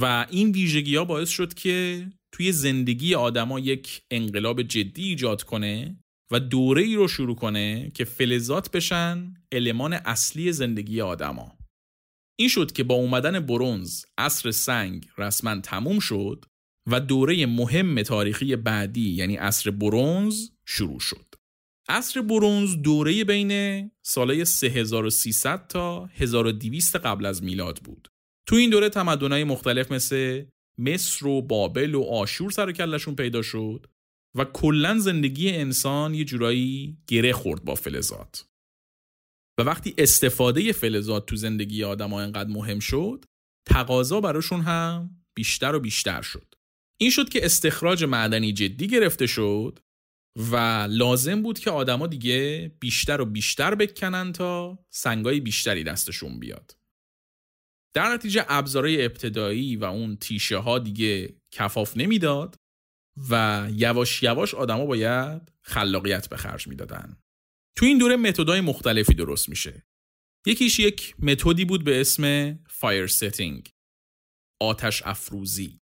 و 0.00 0.26
این 0.30 0.50
ویژگی 0.50 0.96
ها 0.96 1.04
باعث 1.04 1.28
شد 1.28 1.54
که 1.54 2.06
توی 2.32 2.52
زندگی 2.52 3.14
آدما 3.14 3.58
یک 3.60 4.02
انقلاب 4.10 4.62
جدی 4.62 5.02
ایجاد 5.02 5.42
کنه 5.42 5.96
و 6.30 6.40
دوره 6.40 6.82
ای 6.82 6.94
رو 6.94 7.08
شروع 7.08 7.36
کنه 7.36 7.90
که 7.94 8.04
فلزات 8.04 8.70
بشن 8.70 9.34
المان 9.52 9.92
اصلی 9.92 10.52
زندگی 10.52 11.00
آدما. 11.00 11.58
این 12.38 12.48
شد 12.48 12.72
که 12.72 12.84
با 12.84 12.94
اومدن 12.94 13.40
برونز 13.40 14.04
عصر 14.18 14.50
سنگ 14.50 15.08
رسما 15.18 15.60
تموم 15.60 15.98
شد 15.98 16.44
و 16.90 17.00
دوره 17.00 17.46
مهم 17.46 18.02
تاریخی 18.02 18.56
بعدی 18.56 19.10
یعنی 19.10 19.36
عصر 19.36 19.70
برونز 19.70 20.50
شروع 20.66 21.00
شد. 21.00 21.31
عصر 21.88 22.22
برونز 22.22 22.76
دوره 22.76 23.24
بین 23.24 23.90
سالهای 24.02 24.44
3300 24.44 25.66
تا 25.66 26.06
1200 26.06 26.96
قبل 26.96 27.26
از 27.26 27.42
میلاد 27.42 27.78
بود. 27.78 28.08
تو 28.46 28.56
این 28.56 28.70
دوره 28.70 28.88
تمدنهای 28.88 29.44
مختلف 29.44 29.92
مثل 29.92 30.44
مصر 30.78 31.26
و 31.26 31.42
بابل 31.42 31.94
و 31.94 32.02
آشور 32.02 32.50
سر 32.50 32.72
کلشون 32.72 33.14
پیدا 33.14 33.42
شد 33.42 33.86
و 34.36 34.44
کلا 34.44 34.98
زندگی 34.98 35.50
انسان 35.50 36.14
یه 36.14 36.24
جورایی 36.24 36.98
گره 37.06 37.32
خورد 37.32 37.64
با 37.64 37.74
فلزات. 37.74 38.46
و 39.58 39.62
وقتی 39.62 39.94
استفاده 39.98 40.72
فلزات 40.72 41.26
تو 41.26 41.36
زندگی 41.36 41.84
آدم 41.84 42.12
انقدر 42.12 42.50
مهم 42.50 42.78
شد 42.78 43.24
تقاضا 43.68 44.20
براشون 44.20 44.60
هم 44.60 45.24
بیشتر 45.34 45.74
و 45.74 45.80
بیشتر 45.80 46.22
شد. 46.22 46.54
این 47.00 47.10
شد 47.10 47.28
که 47.28 47.44
استخراج 47.44 48.04
معدنی 48.04 48.52
جدی 48.52 48.86
گرفته 48.86 49.26
شد 49.26 49.78
و 50.36 50.56
لازم 50.90 51.42
بود 51.42 51.58
که 51.58 51.70
آدما 51.70 52.06
دیگه 52.06 52.72
بیشتر 52.80 53.20
و 53.20 53.24
بیشتر 53.24 53.74
بکنن 53.74 54.32
تا 54.32 54.78
سنگای 54.90 55.40
بیشتری 55.40 55.84
دستشون 55.84 56.40
بیاد. 56.40 56.76
در 57.94 58.14
نتیجه 58.14 58.44
ابزارهای 58.48 59.04
ابتدایی 59.04 59.76
و 59.76 59.84
اون 59.84 60.16
تیشه 60.16 60.56
ها 60.56 60.78
دیگه 60.78 61.36
کفاف 61.50 61.96
نمی‌داد 61.96 62.56
و 63.30 63.68
یواش 63.72 64.22
یواش 64.22 64.54
آدما 64.54 64.86
باید 64.86 65.52
خلاقیت 65.62 66.28
به 66.28 66.36
خرج 66.36 66.68
می‌دادن. 66.68 67.16
تو 67.76 67.86
این 67.86 67.98
دوره 67.98 68.16
متدای 68.16 68.60
مختلفی 68.60 69.14
درست 69.14 69.48
میشه. 69.48 69.82
یکیش 70.46 70.78
یک 70.78 71.14
متدی 71.18 71.64
بود 71.64 71.84
به 71.84 72.00
اسم 72.00 72.54
fire 72.68 73.06
setting 73.06 73.68
آتش 74.60 75.02
افروزی 75.04 75.81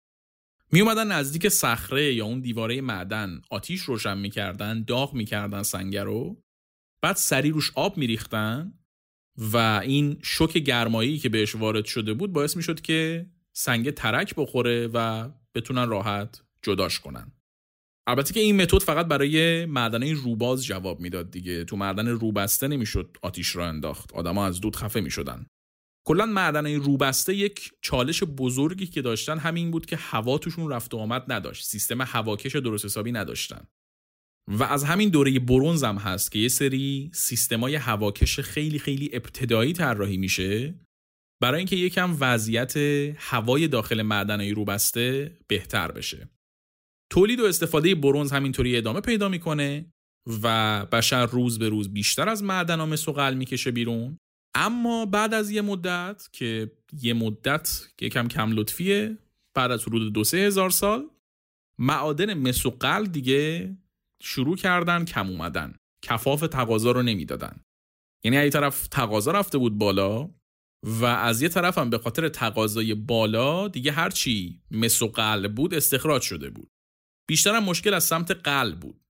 می 0.71 0.81
اومدن 0.81 1.11
نزدیک 1.11 1.47
صخره 1.47 2.13
یا 2.13 2.25
اون 2.25 2.39
دیواره 2.39 2.81
معدن. 2.81 3.41
آتیش 3.49 3.81
روشن 3.81 4.17
می‌کردن 4.17 4.83
داغ 4.83 5.13
می‌کردن 5.13 5.63
سنگ 5.63 5.97
رو. 5.97 6.41
بعد 7.01 7.15
سریع 7.15 7.51
روش 7.51 7.71
آب 7.75 7.97
میریختن 7.97 8.73
و 9.37 9.57
این 9.83 10.19
شوک 10.23 10.57
گرمایی 10.57 11.17
که 11.17 11.29
بهش 11.29 11.55
وارد 11.55 11.85
شده 11.85 12.13
بود 12.13 12.33
باعث 12.33 12.57
می‌شد 12.57 12.81
که 12.81 13.29
سنگ 13.53 13.91
ترک 13.91 14.33
بخوره 14.37 14.87
و 14.93 15.29
بتونن 15.55 15.89
راحت 15.89 16.41
جداش 16.61 16.99
کنن. 16.99 17.31
البته 18.07 18.33
که 18.33 18.39
این 18.39 18.61
متد 18.61 18.77
فقط 18.77 19.05
برای 19.05 19.65
معدنهای 19.65 20.13
روباز 20.13 20.65
جواب 20.65 20.99
می‌داد 20.99 21.31
دیگه. 21.31 21.63
تو 21.63 21.77
معدن 21.77 22.07
روبسته 22.07 22.67
نمی‌شد 22.67 23.17
آتیش 23.21 23.55
را 23.55 23.67
انداخت. 23.67 24.13
آدما 24.13 24.45
از 24.45 24.61
دود 24.61 24.75
خفه 24.75 25.01
می‌شدن. 25.01 25.45
کلا 26.07 26.25
معدنهای 26.25 26.75
روبسته 26.75 27.35
یک 27.35 27.71
چالش 27.81 28.23
بزرگی 28.23 28.87
که 28.87 29.01
داشتن 29.01 29.37
همین 29.37 29.71
بود 29.71 29.85
که 29.85 29.95
هوا 29.95 30.37
توشون 30.37 30.71
رفت 30.71 30.93
و 30.93 30.97
آمد 30.97 31.31
نداشت. 31.31 31.63
سیستم 31.63 32.01
هواکش 32.01 32.55
درست 32.55 32.85
حسابی 32.85 33.11
نداشتن. 33.11 33.67
و 34.47 34.63
از 34.63 34.83
همین 34.83 35.09
دوره 35.09 35.39
برونز 35.39 35.83
هم 35.83 35.97
هست 35.97 36.31
که 36.31 36.39
یه 36.39 36.47
سری 36.47 37.09
سیستمای 37.13 37.75
هواکش 37.75 38.39
خیلی 38.39 38.79
خیلی 38.79 39.09
ابتدایی 39.13 39.73
طراحی 39.73 40.17
میشه. 40.17 40.79
برای 41.41 41.57
اینکه 41.57 41.75
یکم 41.75 42.17
وضعیت 42.19 42.77
هوای 43.17 43.67
داخل 43.67 44.01
معدنهای 44.01 44.51
روبسته 44.51 45.37
بهتر 45.47 45.91
بشه. 45.91 46.29
تولید 47.11 47.39
و 47.39 47.45
استفاده 47.45 47.95
برونز 47.95 48.31
همینطوری 48.31 48.77
ادامه 48.77 49.01
پیدا 49.01 49.29
می‌کنه 49.29 49.91
و 50.43 50.85
بشر 50.85 51.25
روز 51.25 51.59
به 51.59 51.69
روز 51.69 51.93
بیشتر 51.93 52.29
از 52.29 52.43
معدن 52.43 52.79
و 52.79 52.85
مسوقل 52.85 53.33
می‌کشه 53.33 53.71
بیرون. 53.71 54.17
اما 54.55 55.05
بعد 55.05 55.33
از 55.33 55.51
یه 55.51 55.61
مدت 55.61 56.29
که 56.31 56.71
یه 57.01 57.13
مدت 57.13 57.87
که 57.97 58.09
کم 58.09 58.27
کم 58.27 58.51
لطفیه 58.51 59.17
بعد 59.53 59.71
از 59.71 59.83
حدود 59.83 60.13
دو 60.13 60.23
سه 60.23 60.37
هزار 60.37 60.69
سال 60.69 61.09
معادن 61.79 62.33
مسوقل 62.33 63.05
دیگه 63.05 63.77
شروع 64.21 64.57
کردن 64.57 65.05
کم 65.05 65.29
اومدن. 65.29 65.75
کفاف 66.01 66.41
تقاضا 66.41 66.91
رو 66.91 67.01
نمی‌دادن. 67.01 67.61
یعنی 68.23 68.37
از 68.37 68.51
طرف 68.51 68.87
تقاضا 68.87 69.31
رفته 69.31 69.57
بود 69.57 69.77
بالا 69.77 70.29
و 70.83 71.05
از 71.05 71.41
یه 71.41 71.49
طرف 71.49 71.77
هم 71.77 71.89
به 71.89 71.97
خاطر 71.97 72.29
تقاضای 72.29 72.93
بالا 72.93 73.67
دیگه 73.67 73.91
هرچی 73.91 74.61
مسوقل 74.71 75.47
بود 75.47 75.73
استخراج 75.73 76.21
شده 76.21 76.49
بود. 76.49 76.69
بیشتر 77.27 77.59
مشکل 77.59 77.93
از 77.93 78.03
سمت 78.03 78.31
قلب 78.31 78.79
بود. 78.79 79.04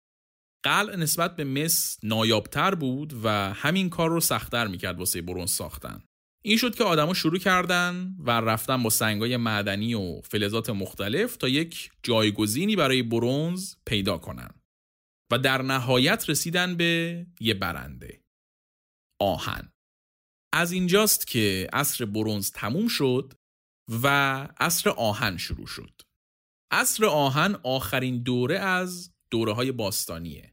قلع 0.63 0.97
نسبت 0.97 1.37
به 1.37 1.45
مس 1.45 1.99
نایابتر 2.03 2.75
بود 2.75 3.13
و 3.25 3.29
همین 3.53 3.91
کار 3.91 4.11
رو 4.11 4.21
سختتر 4.21 4.67
می‌کرد 4.67 4.99
واسه 4.99 5.23
برونز 5.23 5.51
ساختن. 5.51 6.03
این 6.45 6.57
شد 6.57 6.75
که 6.75 6.85
آدما 6.85 7.15
شروع 7.15 7.39
کردن 7.39 8.17
و 8.19 8.31
رفتن 8.31 8.83
با 8.83 8.91
سنگای 8.91 9.37
معدنی 9.37 9.95
و 9.95 10.21
فلزات 10.21 10.71
مختلف 10.71 11.37
تا 11.37 11.49
یک 11.49 11.91
جایگزینی 12.03 12.77
برای 12.77 13.03
برونز 13.03 13.75
پیدا 13.87 14.19
کنن. 14.19 14.51
و 15.33 15.39
در 15.39 15.63
نهایت 15.63 16.31
رسیدن 16.31 16.77
به 16.77 17.27
یه 17.41 17.55
برنده. 17.55 18.23
آهن. 19.21 19.73
از 20.53 20.73
اینجاست 20.73 21.27
که 21.27 21.69
عصر 21.73 22.05
برونز 22.05 22.51
تموم 22.51 22.89
شد 22.89 23.33
و 24.03 24.09
عصر 24.61 24.91
آهن 24.91 25.37
شروع 25.37 25.67
شد. 25.67 26.01
عصر 26.71 27.05
آهن 27.05 27.55
آخرین 27.63 28.23
دوره 28.23 28.59
از 28.59 29.13
دوره 29.31 29.53
های 29.53 29.73
باستانیه. 29.73 30.52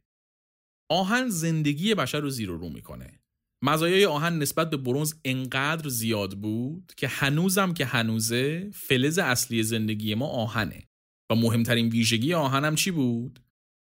آهن 0.89 1.29
زندگی 1.29 1.95
بشر 1.95 2.19
رو 2.19 2.29
زیر 2.29 2.51
و 2.51 2.57
رو 2.57 2.69
می‌کنه. 2.69 3.19
مزایای 3.63 4.05
آهن 4.05 4.37
نسبت 4.37 4.69
به 4.69 4.77
برونز 4.77 5.13
انقدر 5.25 5.89
زیاد 5.89 6.37
بود 6.37 6.93
که 6.97 7.07
هنوزم 7.07 7.73
که 7.73 7.85
هنوزه 7.85 8.71
فلز 8.73 9.19
اصلی 9.19 9.63
زندگی 9.63 10.15
ما 10.15 10.27
آهنه 10.27 10.87
و 11.31 11.35
مهمترین 11.35 11.89
ویژگی 11.89 12.33
آهنم 12.33 12.75
چی 12.75 12.91
بود؟ 12.91 13.39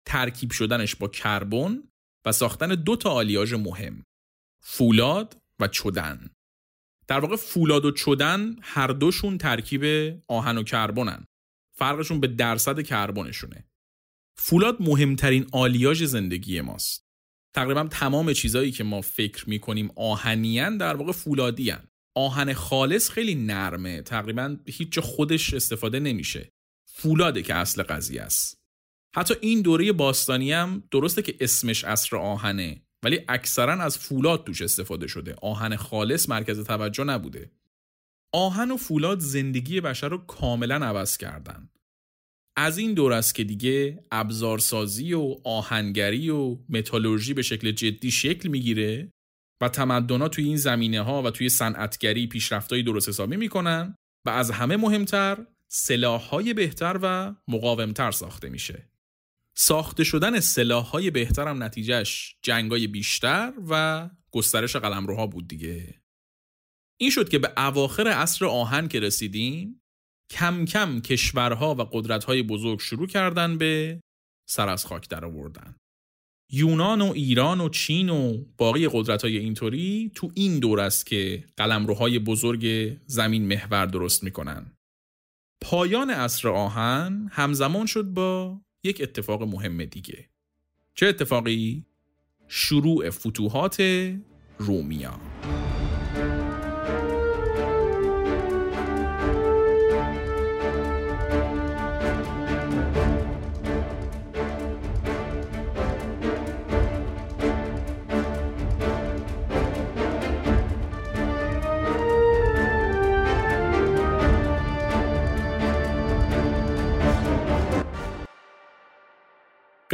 ترکیب 0.08 0.52
شدنش 0.52 0.96
با 0.96 1.08
کربن 1.08 1.84
و 2.26 2.32
ساختن 2.32 2.68
دو 2.68 2.96
تا 2.96 3.10
آلیاژ 3.10 3.54
مهم 3.54 4.04
فولاد 4.64 5.38
و 5.60 5.68
چدن 5.68 6.30
در 7.08 7.20
واقع 7.20 7.36
فولاد 7.36 7.86
و 7.86 7.92
چدن 7.92 8.56
هر 8.62 8.88
دوشون 8.88 9.38
ترکیب 9.38 9.84
آهن 10.28 10.58
و 10.58 10.64
کربنن 10.64 11.26
فرقشون 11.78 12.20
به 12.20 12.28
درصد 12.28 12.82
کربنشونه 12.82 13.66
فولاد 14.38 14.78
مهمترین 14.80 15.48
آلیاژ 15.52 16.04
زندگی 16.04 16.62
ماست. 16.62 17.06
تقریبا 17.54 17.88
تمام 17.92 18.34
چیزایی 18.34 18.72
که 18.72 18.84
ما 18.84 19.02
فکر 19.02 19.50
می‌کنیم 19.50 19.92
آهنیان 19.96 20.78
در 20.78 20.96
واقع 20.96 21.12
فولادی 21.12 21.74
آهن 22.16 22.54
خالص 22.54 23.10
خیلی 23.10 23.36
نرمه 23.36 24.02
تقریبا 24.02 24.58
هیچ 24.66 25.00
خودش 25.00 25.54
استفاده 25.54 26.00
نمیشه. 26.00 26.52
فولاده 26.86 27.42
که 27.42 27.56
اصل 27.56 27.84
قضیه 27.84 28.22
است. 28.22 28.62
حتی 29.16 29.34
این 29.42 29.62
دوره 29.62 29.92
باستانی 29.92 30.52
هم 30.52 30.84
درسته 30.92 31.22
که 31.22 31.36
اسمش 31.40 31.84
اصر 31.84 32.18
آهنه 32.18 32.82
ولی 33.04 33.20
اکثرا 33.28 33.74
از 33.74 33.98
فولاد 33.98 34.44
توش 34.44 34.62
استفاده 34.62 35.08
شده. 35.08 35.36
آهن 35.42 35.76
خالص 35.76 36.30
مرکز 36.30 36.64
توجه 36.64 37.04
نبوده. 37.04 37.52
آهن 38.34 38.72
و 38.72 38.78
فولاد 38.78 39.20
زندگی 39.20 39.82
بشر 39.82 40.10
رو 40.10 40.18
کاملا 40.18 40.76
عوض 40.76 41.18
کردن. 41.18 41.70
از 42.58 42.78
این 42.78 42.94
دور 42.94 43.14
است 43.14 43.36
که 43.36 43.44
دیگه 43.44 44.04
ابزارسازی 44.12 45.14
و 45.14 45.36
آهنگری 45.44 46.30
و 46.30 46.58
متالورژی 46.70 47.34
به 47.34 47.42
شکل 47.42 47.72
جدی 47.72 48.12
شکل 48.12 48.50
می‌گیره 48.50 49.12
و 49.62 49.70
تمدنا 49.70 50.28
توی 50.28 50.46
این 50.46 50.58
زمینه 50.58 51.02
ها 51.02 51.24
و 51.24 51.32
توی 51.32 51.50
صنعتگری 51.50 52.28
پیشرفتایی 52.28 52.84
درست 52.84 53.10
حسابی 53.10 53.38
می‌کنن 53.38 53.96
و 54.26 54.30
از 54.30 54.52
همه 54.52 54.78
مهمتر 54.78 55.46
های 56.32 56.54
بهتر 56.54 57.00
و 57.02 57.36
مقاومتر 57.48 58.12
ساخته 58.12 58.50
میشه. 58.50 58.90
ساخته 59.58 60.04
شدن 60.04 60.40
های 60.72 61.12
بهتر 61.12 61.48
هم 61.48 61.64
نتیجهش 61.64 62.36
های 62.48 62.88
بیشتر 62.88 63.54
و 63.70 64.10
گسترش 64.32 64.76
قلمروها 64.76 65.28
بود 65.28 65.48
دیگه. 65.48 66.02
این 66.98 67.10
شد 67.10 67.30
که 67.30 67.40
به 67.40 67.54
اواخر 67.58 68.08
عصر 68.08 68.46
آهن 68.46 68.88
که 68.88 69.00
رسیدیم 69.00 69.82
کم 70.30 70.66
کم 70.66 71.02
کشورها 71.02 71.76
و 71.76 71.82
قدرتهای 71.82 72.44
بزرگ 72.44 72.80
شروع 72.80 73.08
کردن 73.08 73.58
به 73.58 74.02
سر 74.50 74.70
از 74.70 74.86
خاک 74.86 75.10
در 75.10 75.26
آوردن. 75.26 75.76
یونان 76.52 77.02
و 77.02 77.12
ایران 77.12 77.62
و 77.62 77.70
چین 77.70 78.10
و 78.10 78.46
باقی 78.58 78.90
قدرت 78.92 79.22
های 79.22 79.38
اینطوری 79.38 80.12
تو 80.16 80.32
این 80.34 80.60
دور 80.60 80.80
است 80.80 81.06
که 81.06 81.44
قلمروهای 81.58 82.20
بزرگ 82.20 82.98
زمین 83.06 83.48
محور 83.48 83.86
درست 83.86 84.24
می‌کنن. 84.24 84.72
پایان 85.62 86.10
عصر 86.10 86.50
آهن 86.50 87.30
همزمان 87.32 87.86
شد 87.86 88.04
با 88.04 88.62
یک 88.84 89.02
اتفاق 89.02 89.44
مهم 89.44 89.86
دیگه. 89.86 90.30
چه 90.96 91.08
اتفاقی؟ 91.08 91.86
شروع 92.48 93.10
فتوحات 93.10 93.82
رومیا. 94.58 95.20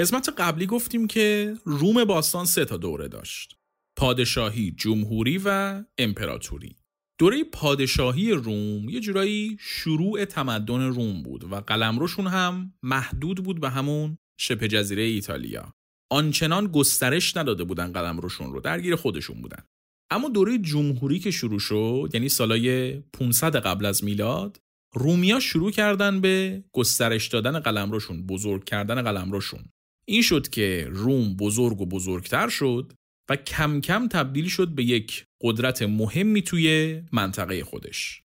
قسمت 0.02 0.30
قبلی 0.38 0.66
گفتیم 0.66 1.08
که 1.08 1.54
روم 1.66 2.06
باستان 2.06 2.46
سه 2.46 2.66
تا 2.66 2.78
دوره 2.78 3.08
داشت. 3.08 3.56
پادشاهی، 3.98 4.72
جمهوری 4.72 5.42
و 5.46 5.84
امپراتوری. 5.98 6.76
دوره 7.20 7.44
پادشاهی 7.44 8.32
روم 8.32 8.90
یه 8.90 9.00
جورایی 9.00 9.58
شروع 9.60 10.26
تمدن 10.26 10.82
روم 10.82 11.24
بود 11.24 11.52
و 11.52 11.56
قلمروشون 11.56 12.28
هم 12.28 12.74
محدود 12.84 13.44
بود 13.44 13.60
به 13.60 13.70
همون 13.70 14.18
شبه 14.40 14.68
جزیره 14.68 15.04
ایتالیا. 15.04 15.74
آنچنان 16.12 16.68
گسترش 16.68 17.38
نداده 17.38 17.64
بودن 17.64 17.92
قلمروشون 17.92 18.54
رو 18.54 18.60
درگیر 18.60 18.96
خودشون 18.96 19.42
بودن. 19.42 19.64
اما 20.12 20.30
دوره 20.30 20.58
جمهوری 20.58 21.20
که 21.20 21.32
شروع 21.32 21.60
شد 21.60 22.10
یعنی 22.14 22.30
سالای 22.30 23.00
500 23.00 23.56
قبل 23.56 23.86
از 23.86 24.04
میلاد 24.04 24.62
رومیا 24.94 25.40
شروع 25.40 25.72
کردن 25.72 26.22
به 26.22 26.64
گسترش 26.72 27.28
دادن 27.28 27.60
قلمروشون 27.60 28.26
بزرگ 28.26 28.64
کردن 28.64 29.02
قلمروشون 29.02 29.66
این 30.12 30.22
شد 30.22 30.50
که 30.50 30.88
روم 30.90 31.36
بزرگ 31.36 31.82
و 31.82 31.86
بزرگتر 31.86 32.50
شد 32.50 32.94
و 33.30 33.36
کم 33.36 33.82
کم 33.82 34.08
تبدیل 34.08 34.48
شد 34.48 34.68
به 34.68 34.84
یک 34.84 35.26
قدرت 35.42 35.82
مهمی 35.82 36.42
توی 36.42 37.02
منطقه 37.12 37.64
خودش. 37.64 38.22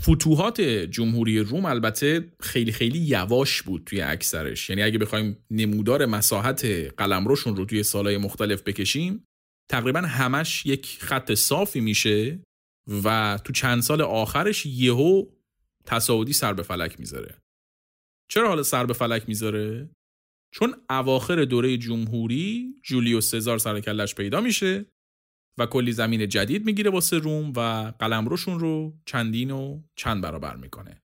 فتوحات 0.00 0.60
جمهوری 0.60 1.38
روم 1.38 1.64
البته 1.64 2.32
خیلی 2.40 2.72
خیلی 2.72 2.98
یواش 2.98 3.62
بود 3.62 3.82
توی 3.86 4.00
اکثرش. 4.00 4.70
یعنی 4.70 4.82
اگه 4.82 4.98
بخوایم 4.98 5.36
نمودار 5.50 6.06
مساحت 6.06 6.64
قلمروشون 6.96 7.56
رو 7.56 7.64
توی 7.64 7.82
سالهای 7.82 8.16
مختلف 8.16 8.62
بکشیم 8.62 9.24
تقریبا 9.70 10.00
همش 10.00 10.66
یک 10.66 10.98
خط 11.00 11.34
صافی 11.34 11.80
میشه 11.80 12.42
و 13.04 13.38
تو 13.44 13.52
چند 13.52 13.82
سال 13.82 14.02
آخرش 14.02 14.66
یهو 14.66 15.26
تصاعدی 15.84 16.32
سر 16.32 16.52
به 16.52 16.62
فلک 16.62 17.00
می‌ذاره. 17.00 17.38
چرا 18.30 18.48
حالا 18.48 18.62
سر 18.62 18.86
به 18.86 18.92
فلک 18.92 19.28
می‌ذاره؟ 19.28 19.90
چون 20.54 20.74
اواخر 20.90 21.44
دوره 21.44 21.76
جمهوری 21.76 22.74
جولیو 22.82 23.20
سزار 23.20 23.58
سرکلش 23.58 24.14
پیدا 24.14 24.40
میشه 24.40 24.86
و 25.58 25.66
کلی 25.66 25.92
زمین 25.92 26.28
جدید 26.28 26.64
می‌گیره 26.64 26.90
واسه 26.90 27.18
روم 27.18 27.52
و 27.56 27.92
قلمروشون 27.98 28.60
رو 28.60 28.98
چندین 29.06 29.50
و 29.50 29.82
چند 29.96 30.22
برابر 30.22 30.56
می‌کنه. 30.56 31.02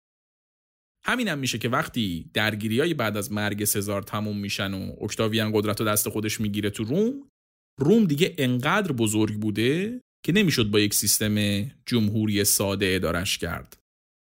همینم 1.05 1.31
هم 1.31 1.39
میشه 1.39 1.57
که 1.57 1.69
وقتی 1.69 2.31
درگیری 2.33 2.79
های 2.79 2.93
بعد 2.93 3.17
از 3.17 3.31
مرگ 3.31 3.65
سزار 3.65 4.01
تموم 4.01 4.37
میشن 4.37 4.73
و 4.73 4.95
اکتاویان 5.01 5.51
قدرت 5.53 5.79
رو 5.79 5.87
دست 5.87 6.09
خودش 6.09 6.41
می‌گیره 6.41 6.69
تو 6.69 6.83
روم 6.83 7.27
روم 7.79 8.05
دیگه 8.05 8.35
انقدر 8.37 8.91
بزرگ 8.91 9.35
بوده 9.35 10.01
که 10.25 10.31
نمی‌شد 10.31 10.71
با 10.71 10.79
یک 10.79 10.93
سیستم 10.93 11.63
جمهوری 11.85 12.43
ساده 12.43 12.93
ادارش 12.95 13.37
کرد. 13.37 13.77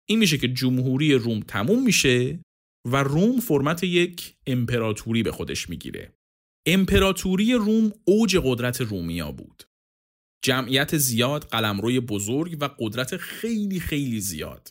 این 0.09 0.19
میشه 0.19 0.38
که 0.38 0.49
جمهوری 0.49 1.15
روم 1.15 1.41
تموم 1.41 1.83
میشه 1.83 2.38
و 2.87 2.97
روم 3.03 3.40
فرمت 3.40 3.85
یک 3.85 4.37
امپراتوری 4.47 5.23
به 5.23 5.33
خودش 5.33 5.68
می‌گیره. 5.68 6.12
امپراتوری 6.66 7.53
روم 7.55 7.92
اوج 8.05 8.37
قدرت 8.45 8.81
رومیا 8.81 9.33
بود. 9.33 9.62
جمعیت 10.45 10.97
زیاد، 10.97 11.45
قلمروی 11.45 12.01
بزرگ 12.01 12.57
و 12.61 12.68
قدرت 12.79 13.16
خیلی 13.16 13.81
خیلی 13.81 14.21
زیاد. 14.21 14.68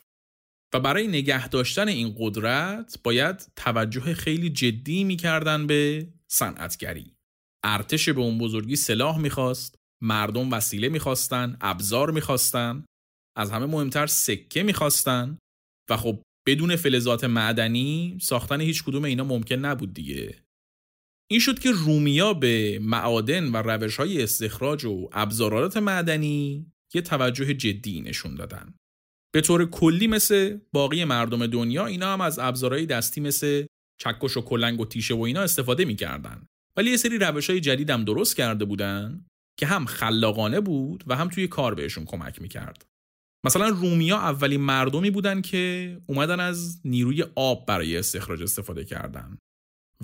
و 0.73 0.79
برای 0.79 1.07
نگه 1.07 1.47
داشتن 1.47 1.87
این 1.87 2.15
قدرت 2.17 2.99
باید 3.03 3.51
توجه 3.55 4.13
خیلی 4.13 4.49
جدی 4.49 5.03
می‌کردن 5.03 5.67
به 5.67 6.07
صنعتگری. 6.31 7.15
ارتش 7.65 8.09
به 8.09 8.21
اون 8.21 8.37
بزرگی 8.37 8.75
سلاح 8.75 9.17
می‌خواست، 9.19 9.75
مردم 10.03 10.51
وسیله 10.51 10.89
می‌خواستن، 10.89 11.57
ابزار 11.61 12.11
می‌خواستن، 12.11 12.85
از 13.37 13.51
همه 13.51 13.65
مهمتر 13.65 14.07
سکه 14.07 14.63
می‌خواستن 14.63 15.37
و 15.89 15.97
خب 15.97 16.21
بدون 16.47 16.75
فلزات 16.75 17.23
معدنی 17.23 18.17
ساختن 18.21 18.61
هیچ 18.61 18.83
کدوم 18.83 19.03
اینا 19.03 19.23
ممکن 19.23 19.55
نبود 19.55 19.93
دیگه. 19.93 20.43
این 21.31 21.39
شد 21.39 21.59
که 21.59 21.71
رومیا 21.71 22.33
به 22.33 22.79
معادن 22.81 23.51
و 23.51 23.57
روش 23.57 23.97
های 23.97 24.23
استخراج 24.23 24.85
و 24.85 25.09
ابزارات 25.11 25.77
معدنی 25.77 26.71
یه 26.93 27.01
توجه 27.01 27.53
جدی 27.53 28.01
نشون 28.01 28.35
دادن. 28.35 28.73
به 29.33 29.41
طور 29.41 29.69
کلی 29.69 30.07
مثل 30.07 30.57
باقی 30.73 31.03
مردم 31.03 31.47
دنیا 31.47 31.85
اینا 31.85 32.13
هم 32.13 32.21
از 32.21 32.39
ابزارهای 32.39 32.85
دستی 32.85 33.21
مثل 33.21 33.65
چکش 34.01 34.37
و 34.37 34.41
کلنگ 34.41 34.79
و 34.79 34.85
تیشه 34.85 35.13
و 35.13 35.21
اینا 35.21 35.41
استفاده 35.41 35.85
می‌کردن. 35.85 36.47
ولی 36.77 36.91
یه 36.91 36.97
سری 36.97 37.17
روش 37.17 37.49
های 37.49 37.59
جدید 37.59 37.89
هم 37.89 38.05
درست 38.05 38.35
کرده 38.37 38.65
بودن 38.65 39.25
که 39.59 39.65
هم 39.65 39.85
خلاقانه 39.85 40.59
بود 40.59 41.03
و 41.07 41.15
هم 41.15 41.29
توی 41.29 41.47
کار 41.47 41.75
بهشون 41.75 42.05
کمک 42.05 42.41
می‌کرد. 42.41 42.85
مثلا 43.43 43.69
رومیا 43.69 44.17
اولین 44.17 44.61
مردمی 44.61 45.09
بودن 45.09 45.41
که 45.41 45.97
اومدن 46.07 46.39
از 46.39 46.81
نیروی 46.85 47.25
آب 47.35 47.65
برای 47.65 47.97
استخراج 47.97 48.43
استفاده 48.43 48.85
کردن 48.85 49.37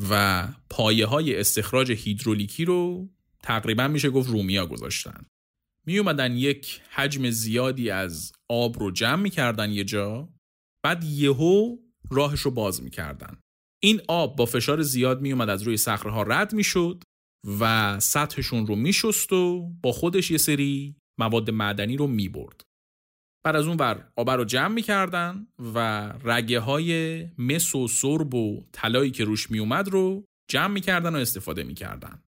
و 0.10 0.48
پایه 0.70 1.06
های 1.06 1.40
استخراج 1.40 1.92
هیدرولیکی 1.92 2.66
رو 2.66 3.10
تقریبا 3.44 3.88
میشه 3.88 4.10
گفت 4.10 4.30
رومیا 4.30 4.66
گذاشتن. 4.66 5.26
می 5.86 5.98
اومدن 5.98 6.36
یک 6.36 6.82
حجم 6.90 7.30
زیادی 7.30 7.90
از 7.90 8.34
آب 8.50 8.80
رو 8.80 8.92
جمع 8.92 9.22
می‌کردن 9.22 9.72
یه 9.72 9.84
جا 9.84 10.30
بعد 10.84 11.04
یهو 11.04 11.78
راهش 12.12 12.40
رو 12.40 12.52
باز 12.52 12.84
می‌کردن. 12.84 13.38
این 13.80 14.02
آب 14.08 14.36
با 14.36 14.46
فشار 14.46 14.82
زیاد 14.82 15.22
می 15.22 15.32
اومد 15.32 15.50
از 15.50 15.62
روی 15.62 15.78
صخره 15.78 16.14
رد 16.14 16.54
می‌شد 16.54 17.04
و 17.60 18.00
سطحشون 18.00 18.68
رو 18.68 18.76
میشست 18.76 19.34
و 19.34 19.72
با 19.82 19.92
خودش 19.92 20.32
یه 20.32 20.38
سری 20.38 20.96
مواد 21.20 21.50
معدنی 21.50 21.98
رو 21.98 22.08
می‌برد. 22.08 22.67
بعد 23.48 23.56
از 23.56 23.68
اون 23.68 23.78
ور 23.78 24.12
آب 24.16 24.30
رو 24.30 24.46
جمع 24.46 24.74
می‌کردن 24.74 25.48
و 25.74 26.08
رگه 26.24 26.60
های 26.60 27.24
مس 27.38 27.76
و 27.76 27.88
سرب 27.88 28.34
و 28.34 28.64
طلایی 28.72 29.12
که 29.12 29.24
روش 29.24 29.52
میومد 29.52 29.90
رو 29.90 30.26
جمع 30.50 30.74
می‌کردن 30.74 31.16
و 31.16 31.18
استفاده 31.18 31.64
می‌کردن. 31.64 32.24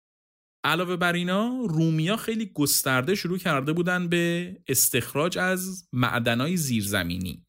علاوه 0.64 0.96
بر 0.96 1.14
اینا 1.14 1.66
رومیا 1.70 2.18
خیلی 2.18 2.52
گسترده 2.54 3.16
شروع 3.16 3.38
کرده 3.38 3.74
بودن 3.74 4.08
به 4.08 4.56
استخراج 4.68 5.38
از 5.38 5.88
معدنهای 5.94 6.58
زیرزمینی. 6.58 7.44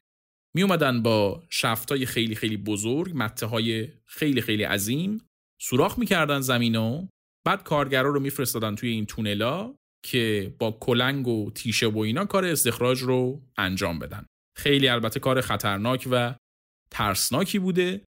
می 0.57 0.63
اومدن 0.63 1.03
با 1.03 1.43
شفتای 1.51 2.07
خیلی 2.07 2.35
خیلی 2.35 2.57
بزرگ 2.57 3.13
مته 3.15 3.47
های 3.47 3.89
خیلی 4.07 4.41
خیلی 4.41 4.63
عظیم 4.63 5.21
سوراخ 5.61 5.99
می‌کردن 5.99 6.41
زمینو 6.41 7.09
بعد 7.47 7.65
کارگرا 7.65 8.11
رو 8.11 8.21
میفرستادن 8.21 8.75
توی 8.75 8.89
این 8.89 9.07
تونلا 9.07 9.75
که 10.03 10.55
با 10.59 10.71
کلنگ 10.81 11.29
و 11.29 11.51
تیشه 11.51 11.87
و 11.87 11.99
اینا 11.99 12.25
کار 12.25 12.45
استخراج 12.45 13.01
رو 13.01 13.43
انجام 13.57 13.99
بدن. 13.99 14.27
خیلی 14.57 14.89
البته 14.89 15.21
کار 15.21 15.41
خطرناک 15.41 16.09
و 16.11 16.35
ترسناکی 16.91 17.59
بوده 17.59 18.05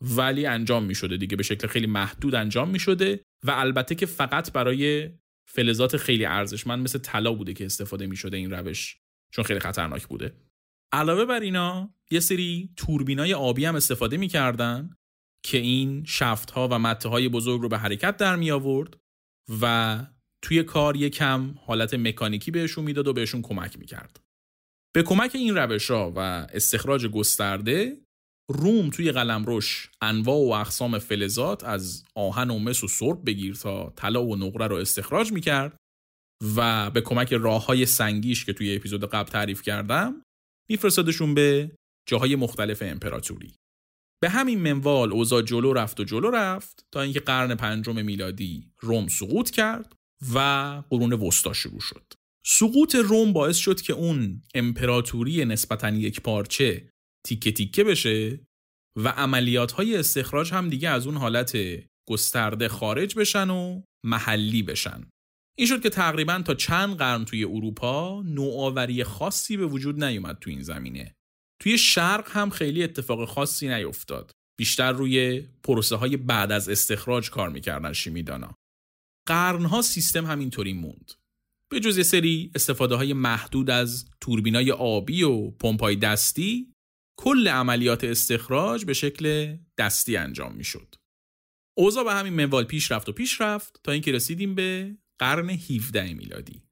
ولی 0.00 0.46
انجام 0.46 0.84
می 0.84 0.94
شده 0.94 1.16
دیگه 1.16 1.36
به 1.36 1.42
شکل 1.42 1.66
خیلی 1.66 1.86
محدود 1.86 2.34
انجام 2.34 2.70
می 2.70 2.78
شده 2.78 3.20
و 3.44 3.50
البته 3.50 3.94
که 3.94 4.06
فقط 4.06 4.52
برای 4.52 5.10
فلزات 5.48 5.96
خیلی 5.96 6.24
ارزشمند 6.24 6.84
مثل 6.84 6.98
طلا 6.98 7.32
بوده 7.32 7.54
که 7.54 7.66
استفاده 7.66 8.06
می 8.06 8.16
شده 8.16 8.36
این 8.36 8.50
روش 8.50 8.96
چون 9.32 9.44
خیلی 9.44 9.60
خطرناک 9.60 10.06
بوده. 10.06 10.32
علاوه 10.92 11.24
بر 11.24 11.40
اینا 11.40 11.94
یه 12.10 12.20
سری 12.20 12.70
توربینای 12.76 13.34
آبی 13.34 13.64
هم 13.64 13.74
استفاده 13.74 14.16
می‌کردن 14.16 14.96
که 15.42 15.58
این 15.58 16.04
شفت 16.04 16.50
ها 16.50 16.68
و 16.68 16.78
مته 16.78 17.08
های 17.08 17.28
بزرگ 17.28 17.60
رو 17.60 17.68
به 17.68 17.78
حرکت 17.78 18.16
در 18.16 18.36
می 18.36 18.50
آورد 18.50 18.96
و 19.60 20.06
توی 20.46 20.62
کار 20.62 20.96
یکم 20.96 21.54
حالت 21.66 21.94
مکانیکی 21.94 22.50
بهشون 22.50 22.84
می‌داد 22.84 23.08
و 23.08 23.12
بهشون 23.12 23.42
کمک 23.42 23.78
می‌کرد. 23.78 24.20
به 24.94 25.02
کمک 25.02 25.30
این 25.34 25.56
روش 25.56 25.90
ها 25.90 26.12
و 26.16 26.18
استخراج 26.52 27.06
گسترده 27.06 27.98
روم 28.52 28.90
توی 28.90 29.12
قلمروش 29.12 29.90
انواع 30.00 30.36
و 30.36 30.50
اقسام 30.50 30.98
فلزات 30.98 31.64
از 31.64 32.04
آهن 32.14 32.50
و 32.50 32.58
مس 32.58 32.84
و 32.84 32.88
سرب 32.88 33.26
بگیر 33.26 33.54
تا 33.54 33.92
طلا 33.96 34.24
و 34.24 34.36
نقره 34.36 34.66
رو 34.66 34.76
استخراج 34.76 35.32
می‌کرد 35.32 35.76
و 36.56 36.90
به 36.90 37.00
کمک 37.00 37.32
راه 37.32 37.66
های 37.66 37.86
سنگیش 37.86 38.44
که 38.44 38.52
توی 38.52 38.76
اپیزود 38.76 39.04
قبل 39.04 39.30
تعریف 39.30 39.62
کردم 39.62 40.22
میفرستادشون 40.70 41.34
به 41.34 41.76
جاهای 42.08 42.36
مختلف 42.36 42.82
امپراتوری 42.82 43.54
به 44.22 44.28
همین 44.28 44.60
منوال 44.60 45.12
اوضاع 45.12 45.42
جلو 45.42 45.72
رفت 45.72 46.00
و 46.00 46.04
جلو 46.04 46.30
رفت 46.30 46.84
تا 46.94 47.02
اینکه 47.02 47.20
قرن 47.20 47.54
پنجم 47.54 48.04
میلادی 48.04 48.70
روم 48.80 49.08
سقوط 49.08 49.50
کرد 49.50 49.96
و 50.34 50.38
قرون 50.90 51.12
وسطا 51.12 51.52
شروع 51.52 51.80
شد. 51.80 52.12
سقوط 52.46 52.94
روم 52.94 53.32
باعث 53.32 53.56
شد 53.56 53.80
که 53.80 53.92
اون 53.92 54.42
امپراتوری 54.54 55.44
نسبتا 55.44 55.90
یک 55.90 56.20
پارچه 56.20 56.90
تیکه 57.26 57.52
تیکه 57.52 57.84
بشه 57.84 58.40
و 58.96 59.08
عملیات 59.08 59.72
های 59.72 59.96
استخراج 59.96 60.52
هم 60.52 60.68
دیگه 60.68 60.88
از 60.88 61.06
اون 61.06 61.16
حالت 61.16 61.56
گسترده 62.08 62.68
خارج 62.68 63.14
بشن 63.14 63.50
و 63.50 63.82
محلی 64.04 64.62
بشن. 64.62 65.08
این 65.58 65.68
شد 65.68 65.82
که 65.82 65.90
تقریبا 65.90 66.42
تا 66.46 66.54
چند 66.54 66.96
قرن 66.96 67.24
توی 67.24 67.44
اروپا 67.44 68.22
نوآوری 68.22 69.04
خاصی 69.04 69.56
به 69.56 69.66
وجود 69.66 70.04
نیومد 70.04 70.38
تو 70.38 70.50
این 70.50 70.62
زمینه. 70.62 71.14
توی 71.62 71.78
شرق 71.78 72.30
هم 72.30 72.50
خیلی 72.50 72.82
اتفاق 72.82 73.28
خاصی 73.28 73.68
نیفتاد. 73.68 74.30
بیشتر 74.58 74.92
روی 74.92 75.40
پروسه 75.62 75.96
های 75.96 76.16
بعد 76.16 76.52
از 76.52 76.68
استخراج 76.68 77.30
کار 77.30 77.48
می‌کردن 77.48 77.92
شیمیدانا. 77.92 78.54
قرنها 79.26 79.82
سیستم 79.82 80.26
همینطوری 80.26 80.72
موند 80.72 81.12
به 81.70 81.80
جز 81.80 82.06
سری 82.06 82.50
استفاده 82.54 82.94
های 82.94 83.12
محدود 83.12 83.70
از 83.70 84.10
توربینای 84.20 84.72
آبی 84.72 85.22
و 85.22 85.50
پمپای 85.50 85.96
دستی 85.96 86.72
کل 87.18 87.48
عملیات 87.48 88.04
استخراج 88.04 88.84
به 88.84 88.94
شکل 88.94 89.56
دستی 89.78 90.16
انجام 90.16 90.54
می‌شد. 90.54 90.94
اوضاع 91.78 92.04
به 92.04 92.14
همین 92.14 92.32
منوال 92.32 92.64
پیش 92.64 92.92
رفت 92.92 93.08
و 93.08 93.12
پیش 93.12 93.40
رفت 93.40 93.80
تا 93.84 93.92
اینکه 93.92 94.12
رسیدیم 94.12 94.54
به 94.54 94.96
قرن 95.20 95.50
17 95.50 96.14
میلادی. 96.14 96.62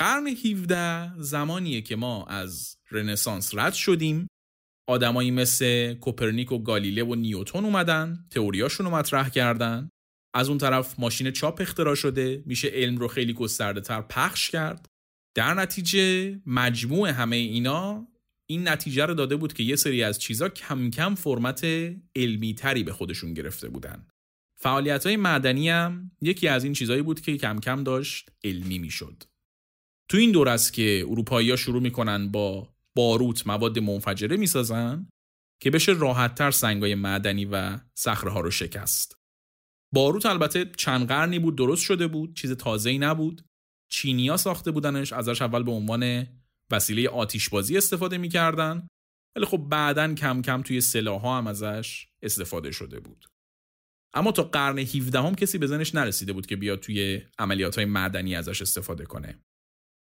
قرن 0.00 0.26
17 0.26 1.22
زمانیه 1.22 1.82
که 1.82 1.96
ما 1.96 2.24
از 2.24 2.76
رنسانس 2.90 3.54
رد 3.54 3.74
شدیم 3.74 4.28
آدمایی 4.88 5.30
مثل 5.30 5.94
کوپرنیک 5.94 6.52
و 6.52 6.58
گالیله 6.58 7.04
و 7.04 7.14
نیوتون 7.14 7.64
اومدن 7.64 8.26
تئوریاشون 8.30 8.86
رو 8.86 8.92
مطرح 8.92 9.28
کردن 9.28 9.90
از 10.34 10.48
اون 10.48 10.58
طرف 10.58 10.94
ماشین 10.98 11.30
چاپ 11.30 11.60
اختراع 11.60 11.94
شده 11.94 12.42
میشه 12.46 12.68
علم 12.68 12.96
رو 12.96 13.08
خیلی 13.08 13.32
گسترده 13.32 13.80
تر 13.80 14.02
پخش 14.02 14.50
کرد 14.50 14.88
در 15.34 15.54
نتیجه 15.54 16.40
مجموع 16.46 17.08
همه 17.08 17.36
اینا 17.36 18.08
این 18.50 18.68
نتیجه 18.68 19.06
رو 19.06 19.14
داده 19.14 19.36
بود 19.36 19.52
که 19.52 19.62
یه 19.62 19.76
سری 19.76 20.02
از 20.02 20.18
چیزا 20.18 20.48
کم 20.48 20.90
کم 20.90 21.14
فرمت 21.14 21.64
علمی 22.16 22.54
تری 22.54 22.84
به 22.84 22.92
خودشون 22.92 23.34
گرفته 23.34 23.68
بودن 23.68 24.06
فعالیت 24.60 25.06
های 25.06 25.16
معدنی 25.16 25.68
هم 25.68 26.10
یکی 26.20 26.48
از 26.48 26.64
این 26.64 26.72
چیزهایی 26.72 27.02
بود 27.02 27.20
که 27.20 27.36
کم 27.36 27.58
کم 27.58 27.84
داشت 27.84 28.30
علمی 28.44 28.78
می‌شد. 28.78 29.22
تو 30.08 30.16
این 30.16 30.32
دور 30.32 30.48
است 30.48 30.72
که 30.72 31.04
اروپایی 31.08 31.50
ها 31.50 31.56
شروع 31.56 31.82
می‌کنن 31.82 32.28
با 32.28 32.74
باروت 32.94 33.46
مواد 33.46 33.78
منفجره 33.78 34.36
می‌سازن 34.36 35.08
که 35.62 35.70
بشه 35.70 35.92
راحتتر 35.92 36.50
سنگای 36.50 36.94
معدنی 36.94 37.44
و 37.44 37.78
صخره 37.94 38.30
ها 38.30 38.40
رو 38.40 38.50
شکست. 38.50 39.17
باروت 39.94 40.26
البته 40.26 40.70
چند 40.76 41.08
قرنی 41.08 41.38
بود 41.38 41.56
درست 41.56 41.82
شده 41.82 42.06
بود 42.06 42.36
چیز 42.36 42.52
تازه‌ای 42.52 42.98
نبود. 42.98 43.44
چینیا 43.90 44.36
ساخته 44.36 44.70
بودنش 44.70 45.12
ازش 45.12 45.42
اول 45.42 45.62
به 45.62 45.70
عنوان 45.70 46.26
وسیله 46.70 47.08
آتیشبازی 47.08 47.76
استفاده 47.76 48.18
می‌کردن. 48.18 48.88
ولی 49.36 49.46
خب 49.46 49.56
بعدا 49.56 50.14
کم 50.14 50.42
کم 50.42 50.62
توی 50.62 50.80
سلاح 50.80 51.20
ها 51.20 51.38
هم 51.38 51.46
ازش 51.46 52.06
استفاده 52.22 52.70
شده 52.70 53.00
بود. 53.00 53.26
اما 54.14 54.32
تا 54.32 54.42
قرن 54.42 54.78
17 54.78 55.20
هم 55.20 55.34
کسی 55.34 55.58
به 55.58 55.66
زنش 55.66 55.94
نرسیده 55.94 56.32
بود 56.32 56.46
که 56.46 56.56
بیاد 56.56 56.80
توی 56.80 57.22
عملیات 57.38 57.76
های 57.76 57.84
معدنی 57.84 58.34
ازش 58.34 58.62
استفاده 58.62 59.04
کنه. 59.04 59.38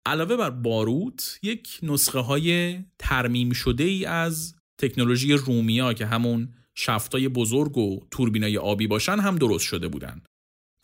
علاوه 0.07 0.37
بر 0.37 0.51
باروت 0.51 1.39
یک 1.43 1.79
نسخه 1.83 2.19
های 2.19 2.79
ترمیم 2.99 3.53
شده 3.53 3.85
ای 3.85 4.05
از 4.05 4.55
تکنولوژی 4.81 5.33
رومیا 5.33 5.93
که 5.93 6.07
همون 6.07 6.55
شفتای 6.81 7.29
بزرگ 7.29 7.79
و 7.79 8.01
توربینای 8.11 8.59
آبی 8.59 8.87
باشن 8.87 9.19
هم 9.19 9.37
درست 9.37 9.65
شده 9.65 9.89
بودن. 9.89 10.23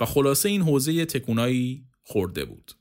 و 0.01 0.05
خلاصه 0.05 0.49
این 0.49 0.63
حوزه 0.63 1.05
تکونایی 1.05 1.87
خورده 2.03 2.45
بود. 2.45 2.73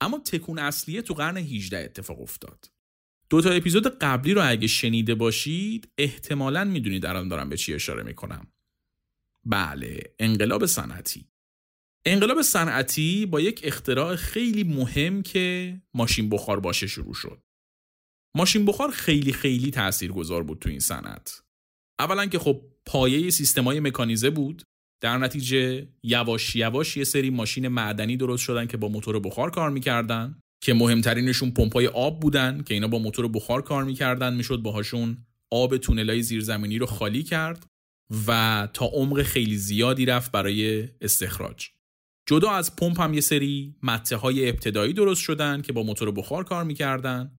اما 0.00 0.18
تکون 0.18 0.58
اصلیه 0.58 1.02
تو 1.02 1.14
قرن 1.14 1.36
18 1.36 1.78
اتفاق 1.78 2.20
افتاد. 2.20 2.70
دو 3.30 3.40
تا 3.40 3.50
اپیزود 3.50 3.98
قبلی 3.98 4.34
رو 4.34 4.50
اگه 4.50 4.66
شنیده 4.66 5.14
باشید 5.14 5.92
احتمالا 5.98 6.64
می‌دونید 6.64 7.06
الان 7.06 7.28
دارم 7.28 7.48
به 7.48 7.56
چی 7.56 7.74
اشاره 7.74 8.02
می‌کنم. 8.02 8.46
بله 9.44 10.14
انقلاب 10.18 10.66
صنعتی. 10.66 11.28
انقلاب 12.04 12.42
صنعتی 12.42 13.26
با 13.26 13.40
یک 13.40 13.60
اختراع 13.64 14.16
خیلی 14.16 14.64
مهم 14.64 15.22
که 15.22 15.76
ماشین 15.94 16.28
بخار 16.28 16.60
باشه 16.60 16.86
شروع 16.86 17.14
شد. 17.14 17.42
ماشین 18.34 18.64
بخار 18.64 18.90
خیلی 18.90 19.32
خیلی 19.32 19.70
تاثیرگذار 19.70 20.42
بود 20.42 20.58
تو 20.58 20.68
این 20.68 20.80
صنعت. 20.80 21.41
اولا 22.02 22.26
که 22.26 22.38
خب 22.38 22.60
پایه 22.86 23.30
سیستمای 23.30 23.80
مکانیزه 23.80 24.30
بود 24.30 24.62
در 25.02 25.18
نتیجه 25.18 25.88
یواش 26.02 26.56
یواش 26.56 26.96
یه 26.96 27.04
سری 27.04 27.30
ماشین 27.30 27.68
معدنی 27.68 28.16
درست 28.16 28.42
شدن 28.42 28.66
که 28.66 28.76
با 28.76 28.88
موتور 28.88 29.20
بخار 29.20 29.50
کار 29.50 29.70
می‌کردن 29.70 30.38
که 30.64 30.74
مهمترینشون 30.74 31.50
پمپای 31.50 31.86
آب 31.86 32.20
بودن 32.20 32.62
که 32.62 32.74
اینا 32.74 32.88
با 32.88 32.98
موتور 32.98 33.28
بخار 33.28 33.62
کار 33.62 33.84
می‌کردن 33.84 34.34
می‌شد 34.34 34.56
باهاشون 34.56 35.26
آب 35.52 35.76
تونلای 35.76 36.22
زیرزمینی 36.22 36.78
رو 36.78 36.86
خالی 36.86 37.22
کرد 37.22 37.66
و 38.26 38.68
تا 38.74 38.86
عمق 38.86 39.22
خیلی 39.22 39.56
زیادی 39.56 40.06
رفت 40.06 40.32
برای 40.32 40.88
استخراج. 41.00 41.68
جدا 42.28 42.50
از 42.50 42.76
پمپ 42.76 43.00
هم 43.00 43.14
یه 43.14 43.20
سری 43.20 43.74
مته 43.82 44.16
های 44.16 44.48
ابتدایی 44.48 44.92
درست 44.92 45.22
شدن 45.22 45.62
که 45.62 45.72
با 45.72 45.82
موتور 45.82 46.10
بخار 46.10 46.44
کار 46.44 46.64
می‌کردن 46.64 47.36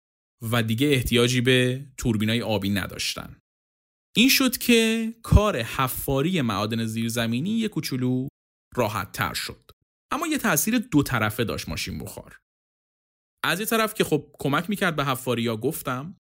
و 0.52 0.64
دیگه 0.64 0.88
احتیاجی 0.88 1.42
به 1.42 1.86
توربینای 1.98 2.42
آبی 2.42 2.70
نداشتن. 2.70 3.36
این 4.16 4.30
شد 4.30 4.58
که 4.58 5.14
کار 5.24 5.58
حفاری 5.58 6.42
معادن 6.42 6.86
زیرزمینی 6.86 7.50
یه 7.50 7.68
کوچولو 7.68 8.28
راحت 8.76 9.12
تر 9.12 9.34
شد 9.34 9.72
اما 10.12 10.28
یه 10.28 10.38
تاثیر 10.38 10.78
دو 10.78 11.04
طرفه 11.04 11.44
داشت 11.44 11.70
ماشین 11.70 12.00
بخار 12.00 12.40
از 13.46 13.60
یه 13.60 13.66
طرف 13.66 13.94
که 13.94 14.04
خب 14.04 14.36
کمک 14.40 14.70
می‌کرد 14.70 14.96
به 14.96 15.06
حفاری 15.06 15.48
ها 15.48 15.58
گفتم 15.58 16.18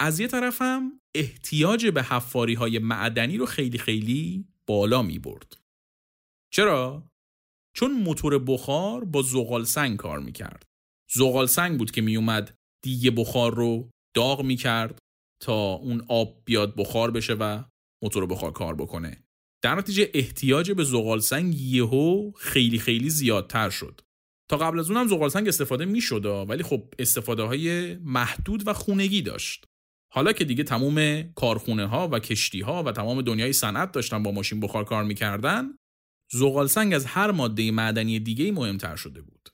از 0.00 0.20
یه 0.20 0.26
طرف 0.26 0.62
هم 0.62 1.00
احتیاج 1.14 1.86
به 1.86 2.02
حفاری 2.02 2.54
های 2.54 2.78
معدنی 2.78 3.36
رو 3.36 3.46
خیلی 3.46 3.78
خیلی 3.78 4.48
بالا 4.68 5.02
می 5.02 5.18
برد. 5.18 5.56
چرا؟ 6.52 7.08
چون 7.76 7.92
موتور 7.92 8.38
بخار 8.38 9.04
با 9.04 9.22
زغال 9.22 9.64
سنگ 9.64 9.96
کار 9.96 10.18
می‌کرد. 10.18 10.62
زغال 11.12 11.46
سنگ 11.46 11.78
بود 11.78 11.90
که 11.90 12.00
میومد 12.00 12.54
دیگه 12.84 13.10
بخار 13.10 13.54
رو 13.54 13.90
داغ 14.16 14.42
می‌کرد 14.42 14.98
تا 15.44 15.72
اون 15.72 16.04
آب 16.08 16.42
بیاد 16.44 16.76
بخار 16.76 17.10
بشه 17.10 17.34
و 17.34 17.62
موتور 18.02 18.26
بخار 18.26 18.52
کار 18.52 18.74
بکنه. 18.74 19.24
در 19.62 19.74
نتیجه 19.74 20.10
احتیاج 20.14 20.70
به 20.70 20.84
زغال 20.84 21.20
سنگ 21.20 21.60
یهو 21.60 22.32
خیلی 22.36 22.78
خیلی 22.78 23.10
زیادتر 23.10 23.70
شد. 23.70 24.00
تا 24.50 24.56
قبل 24.56 24.78
از 24.78 24.90
اونم 24.90 25.08
زغال 25.08 25.28
سنگ 25.28 25.48
استفاده 25.48 25.84
می 25.84 26.00
ولی 26.48 26.62
خب 26.62 26.94
استفاده 26.98 27.42
های 27.42 27.96
محدود 27.96 28.68
و 28.68 28.72
خونگی 28.72 29.22
داشت. 29.22 29.64
حالا 30.12 30.32
که 30.32 30.44
دیگه 30.44 30.64
تمام 30.64 31.22
کارخونه 31.22 31.86
ها 31.86 32.08
و 32.08 32.18
کشتی 32.18 32.60
ها 32.60 32.82
و 32.82 32.92
تمام 32.92 33.22
دنیای 33.22 33.52
صنعت 33.52 33.92
داشتن 33.92 34.22
با 34.22 34.30
ماشین 34.30 34.60
بخار 34.60 34.84
کار 34.84 35.04
می‌کردن 35.04 35.64
زغال 36.32 36.66
سنگ 36.66 36.94
از 36.94 37.06
هر 37.06 37.30
ماده 37.30 37.70
معدنی 37.70 38.20
دیگه 38.20 38.52
مهمتر 38.52 38.96
شده 38.96 39.22
بود 39.22 39.48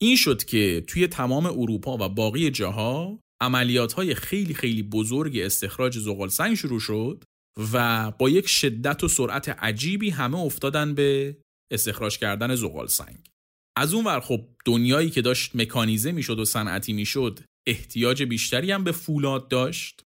این 0.00 0.16
شد 0.16 0.44
که 0.44 0.84
توی 0.86 1.06
تمام 1.06 1.46
اروپا 1.46 1.96
و 2.00 2.08
باقی 2.08 2.50
جاها 2.50 3.20
عملیات 3.40 3.92
های 3.92 4.14
خیلی 4.14 4.54
خیلی 4.54 4.82
بزرگ 4.82 5.38
استخراج 5.38 5.98
زغال 5.98 6.28
سنگ 6.28 6.54
شروع 6.54 6.80
شد 6.80 7.24
و 7.72 8.10
با 8.10 8.30
یک 8.30 8.48
شدت 8.48 9.04
و 9.04 9.08
سرعت 9.08 9.48
عجیبی 9.48 10.10
همه 10.10 10.38
افتادن 10.38 10.94
به 10.94 11.36
استخراج 11.72 12.18
کردن 12.18 12.54
زغال 12.54 12.86
سنگ 12.86 13.28
از 13.76 13.94
اون 13.94 14.04
ور 14.04 14.20
خب 14.20 14.48
دنیایی 14.64 15.10
که 15.10 15.22
داشت 15.22 15.56
مکانیزه 15.56 16.12
می‌شد 16.12 16.38
و 16.38 16.44
صنعتی 16.44 16.92
می‌شد 16.92 17.40
احتیاج 17.66 18.22
بیشتری 18.22 18.72
هم 18.72 18.84
به 18.84 18.92
فولاد 18.92 19.48
داشت. 19.48 20.02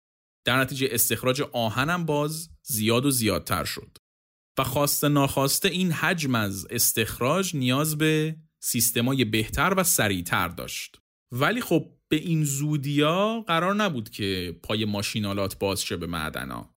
در 0.46 0.60
نتیجه 0.60 0.88
استخراج 0.90 1.40
آهنم 1.40 2.06
باز 2.06 2.50
زیاد 2.62 3.06
و 3.06 3.10
زیادتر 3.10 3.64
شد. 3.64 3.96
و 4.58 4.64
خواسته 4.64 5.08
ناخواسته 5.08 5.68
این 5.68 5.92
حجم 5.92 6.34
از 6.34 6.66
استخراج 6.70 7.56
نیاز 7.56 7.98
به 7.98 8.36
سیستمای 8.62 9.24
بهتر 9.24 9.74
و 9.76 9.84
سریعتر 9.84 10.48
داشت. 10.48 10.98
ولی 11.32 11.60
خب 11.60 11.95
به 12.10 12.16
این 12.16 12.44
زودیا 12.44 13.44
قرار 13.46 13.74
نبود 13.74 14.10
که 14.10 14.60
پای 14.62 14.84
ماشینالات 14.84 15.58
باز 15.58 15.82
شه 15.82 15.96
به 15.96 16.06
معدنا 16.06 16.76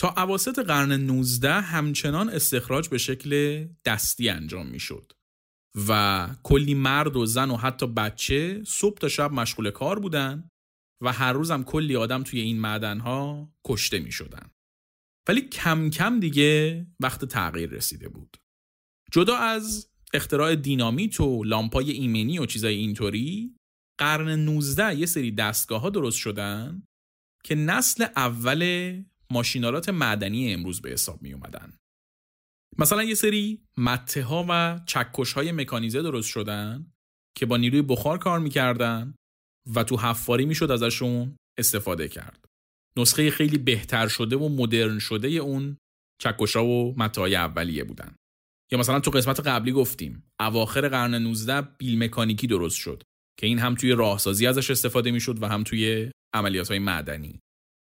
تا 0.00 0.08
عواسط 0.08 0.58
قرن 0.58 0.92
19 0.92 1.52
همچنان 1.52 2.28
استخراج 2.28 2.88
به 2.88 2.98
شکل 2.98 3.64
دستی 3.84 4.28
انجام 4.28 4.66
می‌شد 4.66 5.12
و 5.88 6.28
کلی 6.42 6.74
مرد 6.74 7.16
و 7.16 7.26
زن 7.26 7.50
و 7.50 7.56
حتی 7.56 7.86
بچه 7.86 8.62
صبح 8.66 8.98
تا 8.98 9.08
شب 9.08 9.32
مشغول 9.32 9.70
کار 9.70 9.98
بودن 9.98 10.50
و 11.02 11.12
هر 11.12 11.32
روزم 11.32 11.62
کلی 11.62 11.96
آدم 11.96 12.22
توی 12.22 12.40
این 12.40 12.60
معدنها 12.60 13.52
کشته 13.66 13.98
می 13.98 14.12
شدن. 14.12 14.50
ولی 15.28 15.40
کم 15.40 15.90
کم 15.90 16.20
دیگه 16.20 16.86
وقت 17.00 17.24
تغییر 17.24 17.70
رسیده 17.70 18.08
بود. 18.08 18.36
جدا 19.12 19.36
از 19.36 19.90
اختراع 20.14 20.54
دینامیت 20.54 21.20
و 21.20 21.44
لامپای 21.44 21.90
ایمنی 21.90 22.38
و 22.38 22.46
چیزای 22.46 22.74
اینطوری 22.74 23.54
قرن 24.00 24.28
19 24.28 24.94
یه 24.94 25.06
سری 25.06 25.32
دستگاه 25.32 25.80
ها 25.80 25.90
درست 25.90 26.18
شدن 26.18 26.82
که 27.44 27.54
نسل 27.54 28.06
اول 28.16 29.02
ماشینالات 29.30 29.88
معدنی 29.88 30.52
امروز 30.52 30.80
به 30.80 30.90
حساب 30.90 31.22
می 31.22 31.32
اومدن. 31.32 31.72
مثلا 32.78 33.02
یه 33.02 33.14
سری 33.14 33.62
مته 33.76 34.22
ها 34.22 34.46
و 34.48 34.80
چکش 34.86 35.32
های 35.32 35.52
مکانیزه 35.52 36.02
درست 36.02 36.28
شدن 36.28 36.92
که 37.36 37.46
با 37.46 37.56
نیروی 37.56 37.82
بخار 37.82 38.18
کار 38.18 38.38
می‌کردن 38.38 39.14
و 39.74 39.84
تو 39.84 39.96
حفاری 39.96 40.46
می‌شد 40.46 40.70
ازشون 40.70 41.36
استفاده 41.58 42.08
کرد. 42.08 42.44
نسخه 42.96 43.30
خیلی 43.30 43.58
بهتر 43.58 44.08
شده 44.08 44.36
و 44.36 44.48
مدرن 44.48 44.98
شده 44.98 45.28
اون 45.28 45.76
چکش 46.22 46.56
ها 46.56 46.64
و 46.64 46.94
مته 46.98 47.20
های 47.20 47.36
اولیه 47.36 47.84
بودن. 47.84 48.14
یا 48.72 48.78
مثلا 48.78 49.00
تو 49.00 49.10
قسمت 49.10 49.40
قبلی 49.40 49.72
گفتیم 49.72 50.24
اواخر 50.40 50.88
قرن 50.88 51.14
19 51.14 51.60
بیل 51.60 51.98
مکانیکی 51.98 52.46
درست 52.46 52.76
شد 52.76 53.02
که 53.40 53.46
این 53.46 53.58
هم 53.58 53.74
توی 53.74 53.92
راهسازی 53.92 54.46
ازش 54.46 54.70
استفاده 54.70 55.10
می‌شد 55.10 55.42
و 55.42 55.46
هم 55.46 55.62
توی 55.62 56.10
عملیات 56.34 56.68
های 56.68 56.78
معدنی. 56.78 57.40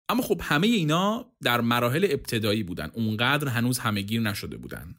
اما 0.09 0.23
خب 0.23 0.41
همه 0.43 0.67
اینا 0.67 1.33
در 1.43 1.61
مراحل 1.61 2.07
ابتدایی 2.09 2.63
بودن. 2.63 2.91
اونقدر 2.93 3.47
هنوز 3.47 3.79
همهگیر 3.79 4.21
نشده 4.21 4.57
بودن. 4.57 4.95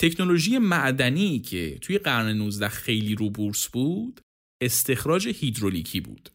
تکنولوژی 0.00 0.58
معدنی 0.58 1.38
که 1.38 1.78
توی 1.78 1.98
قرن 1.98 2.36
19 2.36 2.68
خیلی 2.68 3.14
رو 3.14 3.30
بورس 3.30 3.68
بود 3.68 4.20
استخراج 4.62 5.28
هیدرولیکی 5.28 6.00
بود. 6.00 6.30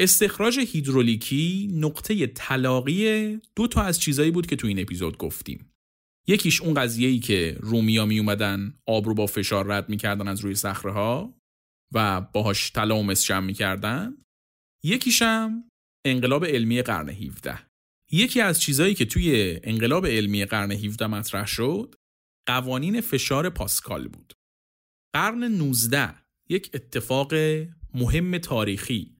استخراج 0.00 0.58
هیدرولیکی 0.58 1.70
نقطه 1.72 2.26
تلاقی 2.26 3.36
دو 3.56 3.66
تا 3.66 3.82
از 3.82 4.00
چیزایی 4.00 4.30
بود 4.30 4.46
که 4.46 4.56
تو 4.56 4.66
این 4.66 4.80
اپیزود 4.80 5.18
گفتیم. 5.18 5.72
یکیش 6.28 6.62
اون 6.62 6.74
قضیه 6.74 7.18
که 7.18 7.58
رومیا 7.60 8.06
می 8.06 8.18
اومدن 8.18 8.74
آب 8.86 9.06
رو 9.06 9.14
با 9.14 9.26
فشار 9.26 9.66
رد 9.66 9.88
می‌کردن 9.88 10.28
از 10.28 10.40
روی 10.40 10.54
صخره 10.54 10.92
ها 10.92 11.41
و 11.94 12.20
باهاش 12.20 12.72
طلا 12.72 12.96
و 12.96 13.02
مس 13.02 13.24
جمع 13.24 13.46
می‌کردن 13.46 14.16
یکیشم 14.84 15.68
انقلاب 16.06 16.44
علمی 16.44 16.82
قرن 16.82 17.08
17 17.08 17.58
یکی 18.12 18.40
از 18.40 18.60
چیزهایی 18.60 18.94
که 18.94 19.04
توی 19.04 19.60
انقلاب 19.62 20.06
علمی 20.06 20.44
قرن 20.44 20.72
17 20.72 21.06
مطرح 21.06 21.46
شد 21.46 21.94
قوانین 22.48 23.00
فشار 23.00 23.50
پاسکال 23.50 24.08
بود. 24.08 24.32
قرن 25.14 25.44
19 25.44 26.14
یک 26.50 26.70
اتفاق 26.74 27.34
مهم 27.94 28.38
تاریخی 28.38 29.16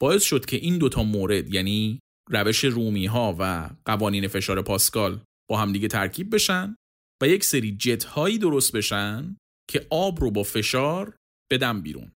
باعث 0.00 0.22
شد 0.22 0.46
که 0.46 0.56
این 0.56 0.78
دوتا 0.78 1.02
مورد 1.02 1.54
یعنی 1.54 2.00
روش 2.30 2.64
رومی 2.64 3.06
ها 3.06 3.36
و 3.38 3.70
قوانین 3.84 4.28
فشار 4.28 4.62
پاسکال 4.62 5.24
با 5.50 5.58
همدیگه 5.58 5.88
ترکیب 5.88 6.34
بشن 6.34 6.76
و 7.22 7.28
یک 7.28 7.44
سری 7.44 7.76
جت 7.76 8.04
هایی 8.04 8.38
درست 8.38 8.76
بشن 8.76 9.36
که 9.70 9.86
آب 9.90 10.20
رو 10.20 10.30
با 10.30 10.42
فشار 10.42 11.16
بدن 11.50 11.80
بیرون. 11.80 12.12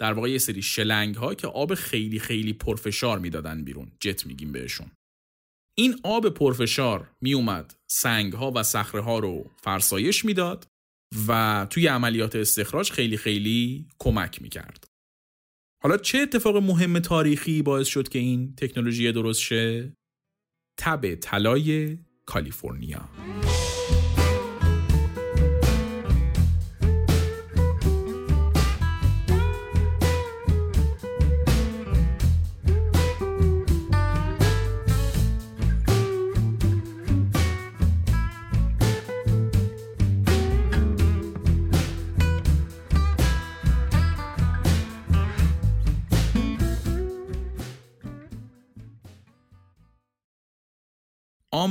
در 0.00 0.12
واقع 0.12 0.30
یه 0.30 0.38
سری 0.38 0.62
شلنگ 0.62 1.14
ها 1.14 1.34
که 1.34 1.46
آب 1.46 1.74
خیلی 1.74 2.18
خیلی 2.18 2.52
پرفشار 2.52 3.18
می‌دادن 3.18 3.64
بیرون. 3.64 3.92
جت 4.00 4.26
میگیم 4.26 4.52
بهشون. 4.52 4.90
این 5.76 6.00
آب 6.02 6.28
پرفشار 6.28 7.10
میومد 7.20 7.74
سنگ 7.90 8.32
ها 8.32 8.52
و 8.54 8.62
صخره 8.62 9.00
ها 9.00 9.18
رو 9.18 9.50
فرسایش 9.56 10.24
می‌داد 10.24 10.66
و 11.28 11.66
توی 11.70 11.86
عملیات 11.86 12.36
استخراج 12.36 12.90
خیلی 12.90 13.16
خیلی 13.16 13.86
کمک 13.98 14.42
می‌کرد. 14.42 14.84
حالا 15.82 15.96
چه 15.96 16.18
اتفاق 16.18 16.56
مهم 16.56 16.98
تاریخی 16.98 17.62
باعث 17.62 17.86
شد 17.86 18.08
که 18.08 18.18
این 18.18 18.54
تکنولوژی 18.54 19.12
درست 19.12 19.40
شه؟ 19.40 19.92
تب 20.78 21.14
طلای 21.14 21.98
کالیفرنیا. 22.26 23.08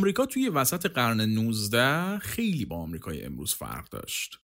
آمریکا 0.08 0.26
توی 0.26 0.50
وسط 0.50 0.86
قرن 0.86 1.22
19 1.22 2.20
خیلی 2.20 2.66
با 2.66 2.76
آمریکای 2.78 3.24
امروز 3.24 3.54
فرق 3.54 3.90
داشت. 3.90 4.40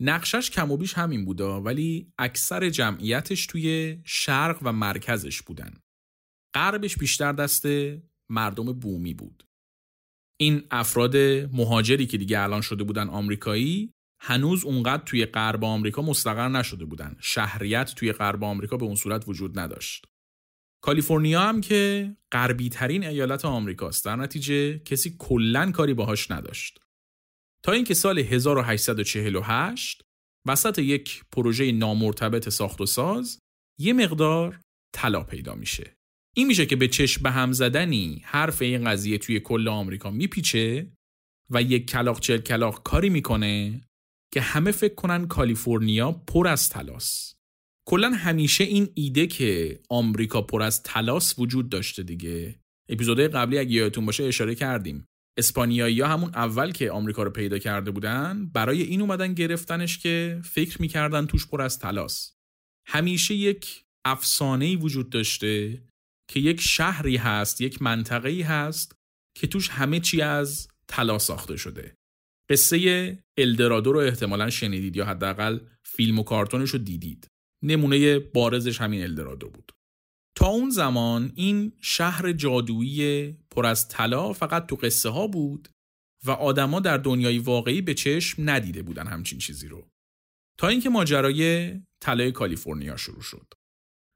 نقشش 0.00 0.50
کم 0.50 0.70
و 0.70 0.76
بیش 0.76 0.94
همین 0.94 1.24
بودا 1.24 1.60
ولی 1.60 2.12
اکثر 2.18 2.70
جمعیتش 2.70 3.46
توی 3.46 3.98
شرق 4.04 4.58
و 4.62 4.72
مرکزش 4.72 5.42
بودن. 5.42 5.74
غربش 6.54 6.96
بیشتر 6.96 7.32
دست 7.32 7.66
مردم 8.30 8.72
بومی 8.72 9.14
بود. 9.14 9.44
این 10.40 10.62
افراد 10.70 11.16
مهاجری 11.52 12.06
که 12.06 12.18
دیگه 12.18 12.40
الان 12.40 12.60
شده 12.60 12.84
بودن 12.84 13.08
آمریکایی 13.08 13.94
هنوز 14.20 14.64
اونقدر 14.64 15.02
توی 15.02 15.26
غرب 15.26 15.64
آمریکا 15.64 16.02
مستقر 16.02 16.48
نشده 16.48 16.84
بودن. 16.84 17.16
شهریت 17.20 17.94
توی 17.94 18.12
غرب 18.12 18.44
آمریکا 18.44 18.76
به 18.76 18.84
اون 18.84 18.94
صورت 18.94 19.28
وجود 19.28 19.58
نداشت. 19.58 20.06
کالیفرنیا 20.82 21.40
هم 21.40 21.60
که 21.60 22.10
غربی 22.32 22.68
ترین 22.68 23.04
ایالت 23.04 23.44
آمریکاست. 23.44 24.04
در 24.04 24.16
نتیجه 24.16 24.78
کسی 24.78 25.16
کلا 25.18 25.70
کاری 25.70 25.94
باهاش 25.94 26.30
نداشت. 26.30 26.78
تا 27.64 27.72
اینکه 27.72 27.94
سال 27.94 28.18
1848 28.18 30.02
وسط 30.46 30.78
یک 30.78 31.24
پروژه 31.32 31.72
نامرتبط 31.72 32.48
ساخت 32.48 32.80
و 32.80 32.86
ساز 32.86 33.38
یه 33.80 33.92
مقدار 33.92 34.60
طلا 34.94 35.22
پیدا 35.22 35.54
میشه. 35.54 35.94
این 36.36 36.46
میشه 36.46 36.66
که 36.66 36.76
به 36.76 36.88
چشم 36.88 37.22
به 37.22 37.30
هم 37.30 37.52
زدنی 37.52 38.22
حرف 38.24 38.62
این 38.62 38.84
قضیه 38.84 39.18
توی 39.18 39.40
کل 39.40 39.68
آمریکا 39.68 40.10
میپیچه 40.10 40.92
و 41.50 41.62
یک 41.62 41.90
کلاق 41.90 42.20
چل 42.20 42.38
کلاق 42.38 42.82
کاری 42.82 43.08
می‌کنه 43.08 43.80
که 44.32 44.40
همه 44.40 44.70
فکر 44.70 44.94
کنن 44.94 45.26
کالیفرنیا 45.26 46.12
پر 46.12 46.48
از 46.48 46.68
طلاست. 46.68 47.39
کلا 47.90 48.10
همیشه 48.10 48.64
این 48.64 48.88
ایده 48.94 49.26
که 49.26 49.80
آمریکا 49.88 50.42
پر 50.42 50.62
از 50.62 50.82
تلاس 50.82 51.38
وجود 51.38 51.68
داشته 51.68 52.02
دیگه. 52.02 52.60
اپیزودهای 52.88 53.28
قبلی 53.28 53.58
اگه 53.58 53.70
یادتون 53.70 54.06
باشه 54.06 54.24
اشاره 54.24 54.54
کردیم. 54.54 55.06
اسپانیایی 55.38 56.00
ها 56.00 56.08
همون 56.08 56.30
اول 56.34 56.72
که 56.72 56.90
آمریکا 56.90 57.22
رو 57.22 57.30
پیدا 57.30 57.58
کرده 57.58 57.90
بودن 57.90 58.50
برای 58.54 58.82
این 58.82 59.00
اومدن 59.00 59.34
گرفتنش 59.34 59.98
که 59.98 60.40
فکر 60.44 60.82
می‌کردن 60.82 61.26
توش 61.26 61.46
پر 61.46 61.62
از 61.62 61.78
تلاس. 61.78 62.32
همیشه 62.86 63.34
یک 63.34 63.84
افسانه 64.04 64.76
وجود 64.76 65.10
داشته 65.10 65.82
که 66.30 66.40
یک 66.40 66.60
شهری 66.60 67.16
هست 67.16 67.60
یک 67.60 67.82
منطقه‌ای 67.82 68.42
هست 68.42 68.94
که 69.38 69.46
توش 69.46 69.68
همه 69.68 70.00
چی 70.00 70.20
از 70.22 70.68
طلا 70.86 71.18
ساخته 71.18 71.56
شده. 71.56 71.94
قصه 72.50 73.18
الدرادو 73.38 73.92
رو 73.92 73.98
احتمالا 73.98 74.50
شنیدید 74.50 74.96
یا 74.96 75.04
حداقل 75.04 75.58
فیلم 75.84 76.18
و 76.18 76.22
کارتونش 76.22 76.70
رو 76.70 76.78
دیدید. 76.78 77.26
نمونه 77.62 78.18
بارزش 78.18 78.80
همین 78.80 79.02
الدرادو 79.02 79.50
بود. 79.50 79.72
تا 80.36 80.46
اون 80.46 80.70
زمان 80.70 81.32
این 81.34 81.72
شهر 81.80 82.32
جادویی 82.32 83.32
پر 83.50 83.66
از 83.66 83.88
طلا 83.88 84.32
فقط 84.32 84.66
تو 84.66 84.76
قصه 84.76 85.08
ها 85.08 85.26
بود 85.26 85.68
و 86.24 86.30
آدما 86.30 86.80
در 86.80 86.96
دنیای 86.96 87.38
واقعی 87.38 87.82
به 87.82 87.94
چشم 87.94 88.50
ندیده 88.50 88.82
بودن 88.82 89.06
همچین 89.06 89.38
چیزی 89.38 89.68
رو. 89.68 89.88
تا 90.58 90.68
اینکه 90.68 90.90
ماجرای 90.90 91.72
طلای 92.02 92.32
کالیفرنیا 92.32 92.96
شروع 92.96 93.22
شد. 93.22 93.46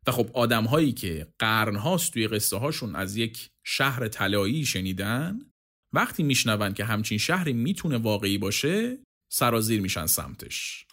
و 0.06 0.12
خب 0.12 0.30
آدم 0.34 0.64
هایی 0.64 0.92
که 0.92 1.32
قرن 1.38 1.76
هاست 1.76 2.12
توی 2.12 2.28
قصه 2.28 2.56
هاشون 2.56 2.96
از 2.96 3.16
یک 3.16 3.50
شهر 3.66 4.08
طلایی 4.08 4.66
شنیدن 4.66 5.50
وقتی 5.94 6.22
میشنون 6.22 6.74
که 6.74 6.84
همچین 6.84 7.18
شهری 7.18 7.52
می‌تونه 7.52 7.98
واقعی 7.98 8.38
باشه 8.38 8.98
سرازیر 9.32 9.80
میشن 9.80 10.06
سمتش. 10.06 10.86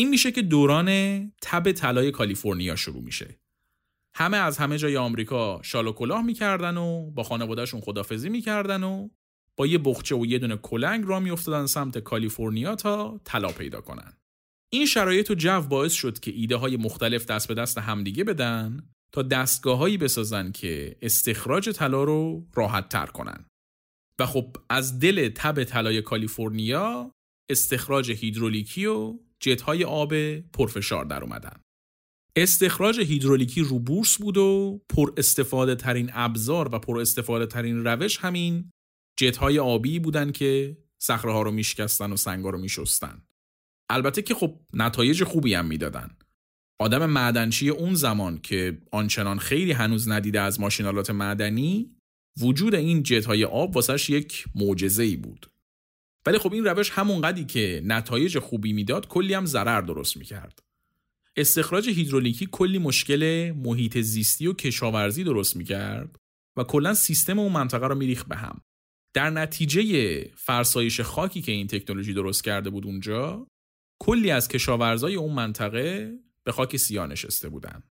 این 0.00 0.08
میشه 0.08 0.32
که 0.32 0.42
دوران 0.42 0.88
تب 1.42 1.72
طلای 1.72 2.10
کالیفرنیا 2.10 2.76
شروع 2.76 3.02
میشه. 3.02 3.40
همه 4.14 4.36
از 4.36 4.58
همه 4.58 4.78
جای 4.78 4.96
آمریکا 4.96 5.60
شال 5.62 5.86
و 5.86 5.92
کلاه 5.92 6.22
می‌کردن 6.22 6.76
و 6.76 7.10
با 7.10 7.22
خانوادهشون 7.22 7.80
خدافزی 7.80 8.28
می‌کردن 8.28 8.82
و 8.82 9.08
با 9.56 9.66
یه 9.66 9.78
بخچه 9.78 10.16
و 10.16 10.26
یه 10.26 10.38
دونه 10.38 10.56
کلنگ 10.56 11.04
را 11.06 11.20
میافتادن 11.20 11.66
سمت 11.66 11.98
کالیفرنیا 11.98 12.74
تا 12.74 13.20
طلا 13.24 13.48
پیدا 13.48 13.80
کنن. 13.80 14.12
این 14.70 14.86
شرایط 14.86 15.30
و 15.30 15.34
جو 15.34 15.60
باعث 15.60 15.92
شد 15.92 16.20
که 16.20 16.30
ایده 16.30 16.56
های 16.56 16.76
مختلف 16.76 17.26
دست 17.26 17.48
به 17.48 17.54
دست 17.54 17.78
همدیگه 17.78 18.24
بدن 18.24 18.90
تا 19.12 19.22
دستگاههایی 19.22 19.98
بسازن 19.98 20.52
که 20.52 20.96
استخراج 21.02 21.70
طلا 21.70 22.04
رو 22.04 22.46
راحت 22.54 22.88
تر 22.88 23.06
کنن. 23.06 23.44
و 24.18 24.26
خب 24.26 24.56
از 24.70 24.98
دل 24.98 25.28
تب 25.28 25.64
طلای 25.64 26.02
کالیفرنیا 26.02 27.14
استخراج 27.48 28.10
هیدرولیکی 28.10 28.86
و 28.86 29.18
های 29.66 29.84
آب 29.84 30.14
پرفشار 30.38 31.04
در 31.04 31.22
اومدن. 31.22 31.60
استخراج 32.36 33.00
هیدرولیکی 33.00 33.60
رو 33.60 33.78
بورس 33.78 34.18
بود 34.18 34.36
و 34.36 34.80
پر 34.88 35.12
استفاده 35.16 35.74
ترین 35.74 36.10
ابزار 36.12 36.74
و 36.74 36.78
پر 36.78 37.00
استفاده 37.00 37.46
ترین 37.46 37.84
روش 37.84 38.18
همین 38.18 38.70
های 39.40 39.58
آبی 39.58 39.98
بودن 39.98 40.32
که 40.32 40.76
صخره 41.02 41.32
ها 41.32 41.42
رو 41.42 41.50
میشکستن 41.50 42.12
و 42.12 42.16
سنگا 42.16 42.50
رو 42.50 42.58
میشستن. 42.58 43.22
البته 43.90 44.22
که 44.22 44.34
خب 44.34 44.60
نتایج 44.72 45.24
خوبی 45.24 45.54
هم 45.54 45.66
می‌دادن. 45.66 46.10
آدم 46.80 47.06
معدنچی 47.06 47.68
اون 47.68 47.94
زمان 47.94 48.38
که 48.38 48.78
آنچنان 48.92 49.38
خیلی 49.38 49.72
هنوز 49.72 50.08
ندیده 50.08 50.40
از 50.40 50.60
ماشینالات 50.60 51.10
معدنی 51.10 51.96
وجود 52.40 52.74
این 52.74 53.02
جت 53.02 53.24
های 53.26 53.44
آب 53.44 53.76
واسش 53.76 54.10
یک 54.10 54.44
معجزه 54.54 55.02
ای 55.02 55.16
بود. 55.16 55.49
ولی 56.26 56.38
خب 56.38 56.52
این 56.52 56.64
روش 56.64 56.90
همون 56.90 57.20
قدی 57.20 57.44
که 57.44 57.82
نتایج 57.84 58.38
خوبی 58.38 58.72
می‌داد 58.72 59.08
کلی 59.08 59.34
هم 59.34 59.46
ضرر 59.46 59.80
درست 59.80 60.16
می‌کرد. 60.16 60.58
استخراج 61.36 61.88
هیدرولیکی 61.88 62.48
کلی 62.52 62.78
مشکل 62.78 63.52
محیط 63.56 63.98
زیستی 63.98 64.46
و 64.46 64.52
کشاورزی 64.52 65.24
درست 65.24 65.56
می‌کرد 65.56 66.16
و 66.56 66.64
کلا 66.64 66.94
سیستم 66.94 67.38
اون 67.38 67.52
منطقه 67.52 67.86
رو 67.86 67.94
میریخ 67.94 68.24
به 68.24 68.36
هم. 68.36 68.60
در 69.14 69.30
نتیجه 69.30 70.22
فرسایش 70.34 71.00
خاکی 71.00 71.42
که 71.42 71.52
این 71.52 71.66
تکنولوژی 71.66 72.14
درست 72.14 72.44
کرده 72.44 72.70
بود 72.70 72.86
اونجا 72.86 73.46
کلی 74.02 74.30
از 74.30 74.48
کشاورزای 74.48 75.14
اون 75.14 75.32
منطقه 75.32 76.18
به 76.44 76.52
خاک 76.52 76.76
سیاه 76.76 77.06
نشسته 77.06 77.48
بودن. 77.48 77.82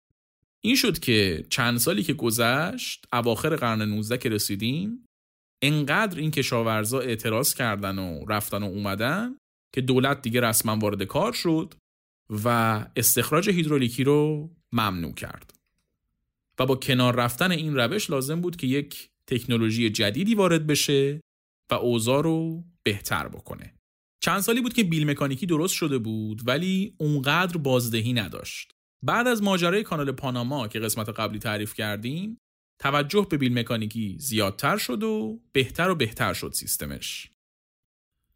این 0.61 0.75
شد 0.75 0.99
که 0.99 1.45
چند 1.49 1.77
سالی 1.77 2.03
که 2.03 2.13
گذشت 2.13 3.05
اواخر 3.13 3.55
قرن 3.55 3.81
19 3.81 4.17
که 4.17 4.29
رسیدیم 4.29 5.05
انقدر 5.61 6.19
این 6.19 6.31
کشاورزا 6.31 6.99
اعتراض 6.99 7.53
کردن 7.53 7.99
و 7.99 8.25
رفتن 8.25 8.63
و 8.63 8.65
اومدن 8.65 9.35
که 9.75 9.81
دولت 9.81 10.21
دیگه 10.21 10.41
رسما 10.41 10.75
وارد 10.75 11.03
کار 11.03 11.33
شد 11.33 11.73
و 12.43 12.47
استخراج 12.95 13.49
هیدرولیکی 13.49 14.03
رو 14.03 14.49
ممنوع 14.71 15.13
کرد. 15.13 15.53
و 16.59 16.65
با 16.65 16.75
کنار 16.75 17.15
رفتن 17.15 17.51
این 17.51 17.75
روش 17.75 18.09
لازم 18.09 18.41
بود 18.41 18.55
که 18.55 18.67
یک 18.67 19.09
تکنولوژی 19.27 19.89
جدیدی 19.89 20.35
وارد 20.35 20.67
بشه 20.67 21.21
و 21.71 21.73
اوضاع 21.73 22.23
رو 22.23 22.63
بهتر 22.83 23.27
بکنه. 23.27 23.75
چند 24.23 24.39
سالی 24.39 24.61
بود 24.61 24.73
که 24.73 24.83
بیل 24.83 25.09
مکانیکی 25.09 25.45
درست 25.45 25.73
شده 25.73 25.97
بود 25.97 26.41
ولی 26.47 26.95
اونقدر 26.97 27.57
بازدهی 27.57 28.13
نداشت. 28.13 28.71
بعد 29.05 29.27
از 29.27 29.43
ماجرای 29.43 29.83
کانال 29.83 30.11
پاناما 30.11 30.67
که 30.67 30.79
قسمت 30.79 31.09
قبلی 31.09 31.39
تعریف 31.39 31.73
کردیم 31.73 32.37
توجه 32.81 33.27
به 33.29 33.37
بیل 33.37 33.59
مکانیکی 33.59 34.15
زیادتر 34.19 34.77
شد 34.77 35.03
و 35.03 35.41
بهتر 35.51 35.89
و 35.89 35.95
بهتر 35.95 36.33
شد 36.33 36.51
سیستمش. 36.53 37.31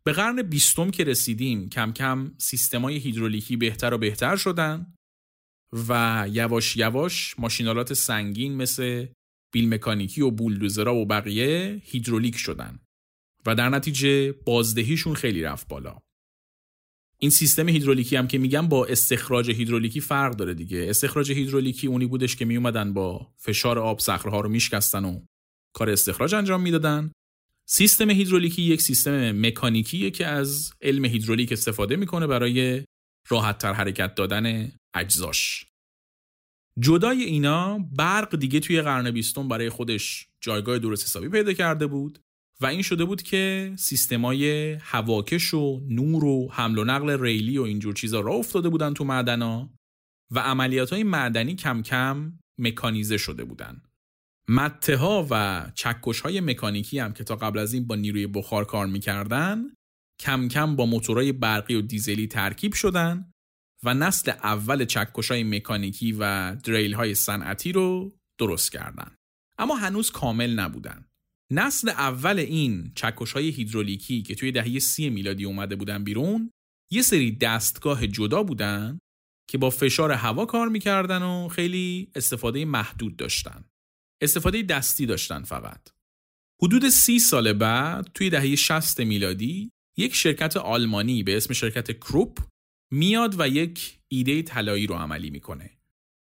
به 0.04 0.12
قرن 0.12 0.42
بیستم 0.42 0.92
که 0.92 1.04
رسیدیم 1.04 1.70
کم 1.70 1.92
کم 1.92 2.32
سیستمای 2.38 2.98
هیدرولیکی 2.98 3.58
بهتر 3.58 3.94
و 3.94 3.98
بهتر 3.98 4.36
شدن 4.36 4.94
و 5.90 6.26
یواش 6.32 6.78
یواش 6.78 7.40
ماشینالات 7.40 7.94
سنگین 7.94 8.56
مثل 8.56 9.08
بیل 9.54 9.74
مکانیکی 9.74 10.22
و 10.22 10.32
بولدوزرا 10.32 10.96
و 10.96 11.06
بقیه 11.06 11.82
هیدرولیک 11.86 12.38
شدن 12.38 12.80
و 13.46 13.56
در 13.56 13.70
نتیجه 13.70 14.32
بازدهیشون 14.32 15.14
خیلی 15.14 15.44
رفت 15.44 15.68
بالا. 15.68 16.03
این 17.24 17.30
سیستم 17.30 17.70
هیدرولیکی 17.70 18.16
هم 18.16 18.28
که 18.28 18.38
میگم 18.38 18.68
با 18.68 18.86
استخراج 18.86 19.52
هیدرولیکی 19.52 20.02
فرق 20.02 20.36
داره 20.36 20.54
دیگه. 20.54 20.86
استخراج 20.90 21.32
هیدرولیکی 21.32 21.88
اونی 21.88 22.06
بودش 22.06 22.36
که 22.36 22.46
میومدن 22.46 22.94
با 22.94 23.34
فشار 23.38 23.80
آب 23.80 24.00
صخره 24.00 24.32
ها 24.32 24.42
رو 24.42 24.50
میشکستن 24.50 25.06
و 25.06 25.26
کار 25.76 25.90
استخراج 25.90 26.36
انجام 26.36 26.62
می‌دادن. 26.62 27.12
سیستم 27.70 28.10
هیدرولیکی 28.10 28.62
یک 28.62 28.82
سیستم 28.82 29.46
مکانیکیه 29.48 30.12
که 30.12 30.28
از 30.28 30.74
علم 30.82 31.06
هیدرولیک 31.06 31.52
استفاده 31.52 31.96
می‌کنه 31.96 32.28
برای 32.28 32.84
راحت 33.30 33.58
تر 33.58 33.74
حرکت 33.74 34.16
دادن 34.16 34.72
اجزاش. 34.96 35.66
جدای 36.80 37.24
اینا 37.24 37.80
برق 37.98 38.36
دیگه 38.36 38.60
توی 38.60 38.82
قرن 38.82 39.12
بیستم 39.12 39.48
برای 39.48 39.70
خودش 39.70 40.28
جایگاه 40.42 40.80
درست 40.80 41.04
حسابی 41.04 41.30
پیدا 41.30 41.54
کرده 41.54 41.88
بود. 41.88 42.20
و 42.62 42.66
این 42.66 42.82
شده 42.82 43.06
بود 43.06 43.22
که 43.22 43.74
سیستمای 43.78 44.74
هواکش 44.74 45.54
و 45.54 45.82
نور 45.90 46.24
و 46.24 46.50
حمل 46.52 46.78
و 46.78 46.84
نقل 46.84 47.22
ریلی 47.22 47.58
و 47.58 47.62
اینجور 47.62 47.94
چیزا 47.94 48.20
را 48.20 48.34
افتاده 48.34 48.70
بودن 48.70 48.94
تو 48.94 49.04
معدنا 49.04 49.74
و 50.32 50.40
عملیات 50.40 50.90
های 50.90 51.04
معدنی 51.04 51.56
کم 51.56 51.82
کم 51.82 52.40
مکانیزه 52.60 53.18
شده 53.18 53.44
بودن. 53.44 53.82
مته 54.48 54.98
ها 54.98 55.28
و 55.30 55.66
چکش 55.76 56.22
های 56.22 56.42
مکانیکی 56.42 57.00
هم 57.00 57.14
که 57.14 57.24
تا 57.24 57.36
قبل 57.36 57.60
از 57.60 57.74
این 57.74 57.88
با 57.88 57.96
نیروی 57.96 58.28
بخار 58.28 58.66
کار 58.66 58.88
می‌کردن 58.88 59.64
کم 60.20 60.48
کم 60.48 60.76
با 60.76 60.86
موتورهای 60.86 61.32
برقی 61.32 61.76
و 61.76 61.82
دیزلی 61.82 62.28
ترکیب 62.28 62.74
شدن 62.74 63.32
و 63.84 63.94
نسل 63.94 64.32
اول 64.32 64.86
چکش 64.86 65.32
های 65.32 65.44
مکانیکی 65.44 66.16
و 66.20 66.56
دریل 66.56 66.94
های 66.94 67.16
صنعتی 67.16 67.72
رو 67.72 68.16
درست 68.40 68.72
کردن. 68.72 69.16
اما 69.58 69.76
هنوز 69.76 70.12
کامل 70.12 70.60
نبودن. 70.60 71.06
نسل 71.52 71.90
اول 71.90 72.40
این 72.40 72.92
چکش 72.96 73.32
های 73.32 73.50
هیدرولیکی 73.50 74.22
که 74.22 74.36
توی 74.36 74.52
دهه 74.52 74.80
سی 74.80 75.10
میلادی 75.10 75.46
اومده 75.46 75.76
بودن 75.76 76.04
بیرون 76.04 76.52
یه 76.92 77.02
سری 77.02 77.32
دستگاه 77.32 78.08
جدا 78.08 78.44
بودن 78.44 79.00
که 79.50 79.58
با 79.58 79.70
فشار 79.70 80.12
هوا 80.12 80.46
کار 80.46 80.70
می‌کردن 80.70 81.22
و 81.22 81.48
خیلی 81.48 82.12
استفاده 82.16 82.66
محدود 82.66 83.16
داشتن. 83.16 83.66
استفاده 84.22 84.62
دستی 84.62 85.06
داشتن 85.06 85.44
فقط. 85.44 85.90
حدود 86.62 86.90
سی 86.90 87.20
سال 87.20 87.54
بعد 87.54 88.12
توی 88.14 88.30
دهه 88.30 88.56
60 88.56 89.00
میلادی 89.00 89.72
یک 89.98 90.16
شرکت 90.16 90.58
آلمانی 90.58 91.24
به 91.24 91.38
اسم 91.38 91.54
شرکت 91.54 92.00
کروپ 92.00 92.40
میاد 92.92 93.36
و 93.40 93.48
یک 93.48 94.00
ایده 94.12 94.42
طلایی 94.42 94.88
رو 94.88 94.96
عملی 94.96 95.30
می‌کنه. 95.30 95.78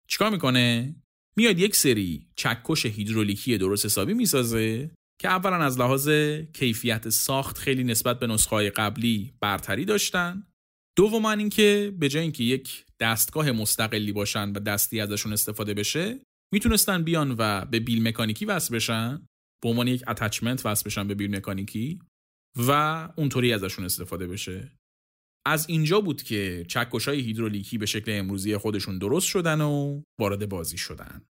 چیکار 0.08 0.30
می‌کنه؟ 0.30 0.94
میاد 1.36 1.58
یک 1.58 1.76
سری 1.76 2.26
چکش 2.36 2.86
هیدرولیکی 2.86 3.58
درست 3.58 3.84
حسابی 3.86 4.14
می‌سازه 4.14 4.90
که 5.22 5.28
اولا 5.28 5.56
از 5.56 5.78
لحاظ 5.78 6.08
کیفیت 6.52 7.08
ساخت 7.08 7.58
خیلی 7.58 7.84
نسبت 7.84 8.18
به 8.18 8.26
نسخه 8.26 8.70
قبلی 8.70 9.34
برتری 9.40 9.84
داشتن. 9.84 10.46
دوما 10.96 11.32
اینکه 11.32 11.94
به 11.98 12.08
جای 12.08 12.22
اینکه 12.22 12.44
یک 12.44 12.84
دستگاه 13.00 13.52
مستقلی 13.52 14.12
باشن 14.12 14.52
و 14.52 14.60
دستی 14.60 15.00
ازشون 15.00 15.32
استفاده 15.32 15.74
بشه 15.74 16.20
می‌تونستن 16.52 17.02
بیان 17.02 17.34
و 17.38 17.64
به 17.64 17.80
بیل 17.80 18.08
مکانیکی 18.08 18.44
وصل 18.44 18.74
بشن. 18.74 19.26
به 19.62 19.68
عنوان 19.68 19.88
یک 19.88 20.04
اتچمنت 20.08 20.66
وصل 20.66 20.84
بشن 20.84 21.08
به 21.08 21.14
بیل 21.14 21.36
مکانیکی 21.36 21.98
و 22.56 22.70
اونطوری 23.16 23.52
ازشون 23.52 23.84
استفاده 23.84 24.26
بشه. 24.26 24.72
از 25.46 25.68
اینجا 25.68 26.00
بود 26.00 26.22
که 26.22 26.64
چکش 26.68 27.08
های 27.08 27.20
هیدرولیکی 27.20 27.78
به 27.78 27.86
شکل 27.86 28.18
امروزی 28.18 28.56
خودشون 28.56 28.98
درست 28.98 29.26
شدن 29.26 29.60
و 29.60 30.02
وارد 30.20 30.48
بازی 30.48 30.78
شدن. 30.78 31.24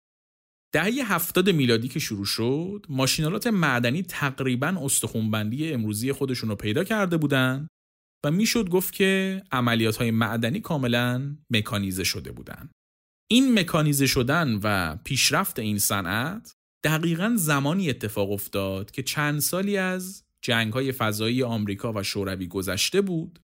دهه 0.73 1.13
هفتاد 1.13 1.51
میلادی 1.51 1.89
که 1.89 1.99
شروع 1.99 2.25
شد 2.25 2.87
ماشینالات 2.89 3.47
معدنی 3.47 4.03
تقریبا 4.03 4.75
استخونبندی 4.83 5.73
امروزی 5.73 6.13
خودشون 6.13 6.51
رو 6.51 6.57
پیدا 6.57 6.85
کرده 6.85 7.17
بودن 7.17 7.69
و 8.27 8.31
می‌شد 8.31 8.69
گفت 8.69 8.93
که 8.95 9.43
عملیات 9.53 9.97
های 9.97 10.11
معدنی 10.11 10.61
کاملا 10.61 11.37
مکانیزه 11.51 12.05
شده 12.05 12.33
بودن. 12.33 12.71
این 13.31 13.59
مکانیزه 13.59 14.07
شدن 14.07 14.61
و 14.63 14.97
پیشرفت 15.05 15.59
این 15.59 15.79
صنعت 15.79 16.55
دقیقا 16.85 17.33
زمانی 17.37 17.91
اتفاق 17.91 18.33
افتاد 18.33 18.91
که 18.91 19.03
چند 19.03 19.39
سالی 19.41 19.77
از 19.77 20.25
جنگ 20.43 20.73
های 20.73 20.93
فضایی 20.93 21.43
آمریکا 21.43 21.93
و 21.93 22.03
شوروی 22.03 22.47
گذشته 22.47 23.01
بود 23.01 23.39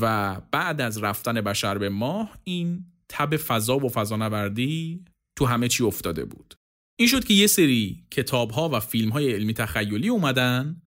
و 0.00 0.40
بعد 0.52 0.80
از 0.80 1.02
رفتن 1.02 1.40
بشر 1.40 1.78
به 1.78 1.88
ماه 1.88 2.38
این 2.44 2.84
تب 3.08 3.36
فضا 3.36 3.76
و 3.76 3.88
فضانوردی 3.88 5.04
تو 5.36 5.46
همه 5.46 5.68
چی 5.68 5.84
افتاده 5.84 6.24
بود. 6.24 6.54
این 6.98 7.08
شد 7.08 7.24
که 7.24 7.34
یه 7.34 7.46
سری 7.46 8.06
کتاب 8.10 8.50
ها 8.50 8.68
و 8.68 8.80
فیلم 8.80 9.10
های 9.10 9.32
علمی 9.32 9.54
تخیلی 9.54 10.08
اومدن 10.08 10.82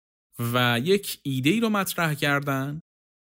و 0.52 0.80
یک 0.84 1.20
ایده 1.22 1.50
ای 1.50 1.60
رو 1.60 1.68
مطرح 1.68 2.14
کردن 2.14 2.80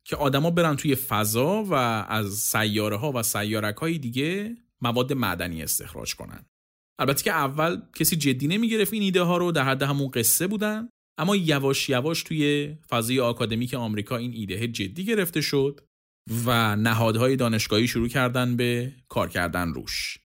که 0.07 0.15
آدما 0.15 0.51
برن 0.51 0.75
توی 0.75 0.95
فضا 0.95 1.63
و 1.63 1.73
از 1.73 2.33
سیاره 2.33 2.97
ها 2.97 3.11
و 3.11 3.23
سیارک 3.23 3.75
های 3.75 3.97
دیگه 3.97 4.55
مواد 4.81 5.13
معدنی 5.13 5.63
استخراج 5.63 6.15
کنن. 6.15 6.45
البته 6.99 7.23
که 7.23 7.31
اول 7.31 7.81
کسی 7.95 8.15
جدی 8.15 8.47
نمی‌گرفت 8.47 8.93
این 8.93 9.01
ایده 9.01 9.21
ها 9.21 9.37
رو 9.37 9.51
در 9.51 9.63
حد 9.63 9.83
همون 9.83 10.07
قصه 10.07 10.47
بودن 10.47 10.89
اما 11.17 11.35
یواش 11.35 11.89
یواش 11.89 12.23
توی 12.23 12.75
فضای 12.89 13.19
آکادمیک 13.19 13.73
آمریکا 13.73 14.17
این 14.17 14.33
ایده 14.33 14.67
جدی 14.67 15.05
گرفته 15.05 15.41
شد 15.41 15.81
و 16.45 16.75
نهادهای 16.75 17.35
دانشگاهی 17.35 17.87
شروع 17.87 18.07
کردن 18.07 18.55
به 18.55 18.93
کار 19.09 19.29
کردن 19.29 19.73
روش. 19.73 20.17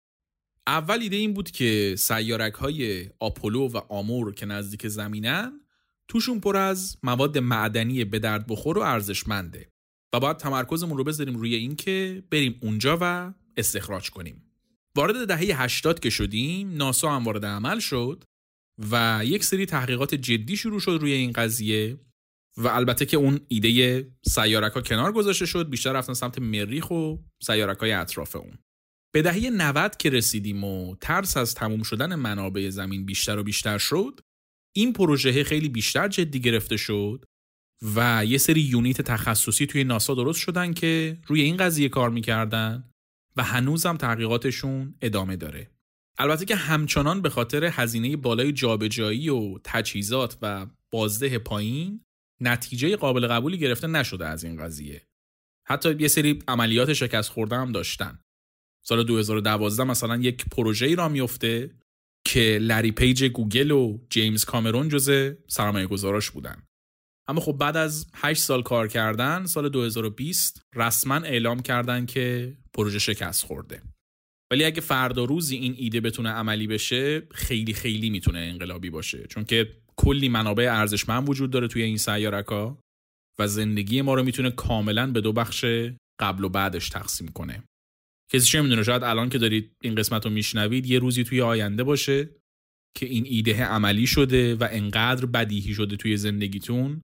اول 0.70 1.02
ایده 1.02 1.16
این 1.16 1.34
بود 1.34 1.50
که 1.50 1.94
سیارک 1.98 2.54
های 2.54 3.10
آپولو 3.18 3.68
و 3.68 3.76
آمور 3.76 4.34
که 4.34 4.46
نزدیک 4.46 4.88
زمینن 4.88 5.60
توشون 6.08 6.40
پر 6.40 6.56
از 6.56 6.96
مواد 7.02 7.38
معدنی 7.38 8.04
به 8.04 8.18
درد 8.18 8.46
بخور 8.46 8.78
و 8.78 8.80
ارزشمنده 8.80 9.68
و 10.14 10.20
باید 10.20 10.36
تمرکزمون 10.36 10.98
رو 10.98 11.04
بذاریم 11.04 11.36
روی 11.36 11.54
این 11.54 11.76
که 11.76 12.22
بریم 12.30 12.58
اونجا 12.62 12.98
و 13.00 13.34
استخراج 13.56 14.10
کنیم. 14.10 14.42
وارد 14.96 15.28
دهه 15.28 15.62
80 15.62 16.00
که 16.00 16.10
شدیم 16.10 16.76
ناسا 16.76 17.16
هم 17.16 17.24
وارد 17.24 17.44
عمل 17.46 17.78
شد 17.78 18.24
و 18.90 19.20
یک 19.24 19.44
سری 19.44 19.66
تحقیقات 19.66 20.14
جدی 20.14 20.56
شروع 20.56 20.80
شد 20.80 20.98
روی 21.00 21.12
این 21.12 21.32
قضیه 21.32 22.00
و 22.56 22.68
البته 22.68 23.06
که 23.06 23.16
اون 23.16 23.40
ایده 23.48 24.06
سیارک 24.26 24.72
ها 24.72 24.80
کنار 24.80 25.12
گذاشته 25.12 25.46
شد 25.46 25.70
بیشتر 25.70 25.92
رفتن 25.92 26.14
سمت 26.14 26.38
مریخ 26.38 26.90
و 26.90 27.16
سیارک 27.42 27.78
های 27.78 27.92
اطراف 27.92 28.36
اون. 28.36 28.58
به 29.12 29.22
دهه 29.22 29.50
90 29.50 29.96
که 29.96 30.10
رسیدیم 30.10 30.64
و 30.64 30.96
ترس 31.00 31.36
از 31.36 31.54
تموم 31.54 31.82
شدن 31.82 32.14
منابع 32.14 32.70
زمین 32.70 33.06
بیشتر 33.06 33.38
و 33.38 33.42
بیشتر 33.42 33.78
شد 33.78 34.20
این 34.72 34.92
پروژه 34.92 35.44
خیلی 35.44 35.68
بیشتر 35.68 36.08
جدی 36.08 36.40
گرفته 36.40 36.76
شد 36.76 37.24
و 37.94 38.24
یه 38.24 38.38
سری 38.38 38.60
یونیت 38.60 39.02
تخصصی 39.02 39.66
توی 39.66 39.84
ناسا 39.84 40.14
درست 40.14 40.40
شدن 40.40 40.72
که 40.72 41.18
روی 41.26 41.40
این 41.40 41.56
قضیه 41.56 41.88
کار 41.88 42.10
می‌کردن 42.10 42.90
و 43.36 43.42
هنوزم 43.42 43.96
تحقیقاتشون 43.96 44.94
ادامه 45.00 45.36
داره. 45.36 45.70
البته 46.18 46.44
که 46.44 46.56
همچنان 46.56 47.22
به 47.22 47.30
خاطر 47.30 47.64
هزینه 47.64 48.16
بالای 48.16 48.52
جابجایی 48.52 49.28
و 49.28 49.58
تجهیزات 49.64 50.38
و 50.42 50.66
بازده 50.90 51.38
پایین 51.38 52.04
نتیجه 52.40 52.96
قابل 52.96 53.26
قبولی 53.26 53.58
گرفته 53.58 53.86
نشده 53.86 54.26
از 54.26 54.44
این 54.44 54.56
قضیه. 54.56 55.06
حتی 55.66 55.96
یه 55.98 56.08
سری 56.08 56.42
عملیات 56.48 56.92
شکست 56.92 57.30
خورده 57.30 57.56
هم 57.56 57.72
داشتن. 57.72 58.18
سال 58.86 59.04
2012 59.04 59.84
مثلا 59.84 60.16
یک 60.16 60.44
پروژه 60.44 60.94
راه 60.94 61.08
میفته 61.08 61.70
که 62.26 62.58
لری 62.60 62.92
پیج 62.92 63.24
گوگل 63.24 63.70
و 63.70 63.98
جیمز 64.10 64.44
کامرون 64.44 64.88
جزء 64.88 65.32
سرمایه 65.48 65.86
گذاراش 65.86 66.30
بودن. 66.30 66.62
اما 67.28 67.40
خب 67.40 67.52
بعد 67.52 67.76
از 67.76 68.06
8 68.14 68.42
سال 68.42 68.62
کار 68.62 68.88
کردن 68.88 69.46
سال 69.46 69.68
2020 69.68 70.62
رسما 70.76 71.14
اعلام 71.14 71.62
کردن 71.62 72.06
که 72.06 72.56
پروژه 72.74 72.98
شکست 72.98 73.44
خورده. 73.44 73.82
ولی 74.52 74.64
اگه 74.64 74.80
فردا 74.80 75.24
روزی 75.24 75.56
این 75.56 75.74
ایده 75.78 76.00
بتونه 76.00 76.28
عملی 76.28 76.66
بشه 76.66 77.20
خیلی 77.30 77.72
خیلی 77.72 78.10
می‌تونه 78.10 78.38
انقلابی 78.38 78.90
باشه. 78.90 79.26
چون 79.26 79.44
که 79.44 79.70
کلی 79.96 80.28
منابع 80.28 80.68
ارزشمند 80.70 81.28
وجود 81.28 81.50
داره 81.50 81.68
توی 81.68 81.82
این 81.82 81.96
سیارک 81.96 82.52
و 83.38 83.46
زندگی 83.46 84.02
ما 84.02 84.14
رو 84.14 84.22
می‌تونه 84.22 84.50
کاملا 84.50 85.06
به 85.06 85.20
دو 85.20 85.32
بخش 85.32 85.64
قبل 86.20 86.44
و 86.44 86.48
بعدش 86.48 86.88
تقسیم 86.88 87.28
کنه. 87.28 87.62
کسی 88.32 88.46
چه 88.46 88.62
می‌دونه؟ 88.62 88.82
شاید 88.82 89.04
الان 89.04 89.28
که 89.28 89.38
دارید 89.38 89.72
این 89.82 89.94
قسمت 89.94 90.24
رو 90.24 90.30
میشنوید 90.30 90.86
یه 90.86 90.98
روزی 90.98 91.24
توی 91.24 91.40
آینده 91.40 91.84
باشه 91.84 92.28
که 92.96 93.06
این 93.06 93.26
ایده 93.26 93.64
عملی 93.64 94.06
شده 94.06 94.54
و 94.54 94.68
انقدر 94.70 95.26
بدیهی 95.26 95.74
شده 95.74 95.96
توی 95.96 96.16
زندگیتون 96.16 97.02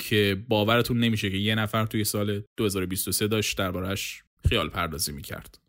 که 0.00 0.44
باورتون 0.48 0.98
نمیشه 0.98 1.30
که 1.30 1.36
یه 1.36 1.54
نفر 1.54 1.86
توی 1.86 2.04
سال 2.04 2.42
2023 2.56 3.28
داشت 3.28 3.58
دربارش 3.58 4.22
خیال 4.48 4.68
پردازی 4.68 5.12
می‌کرد. 5.12 5.65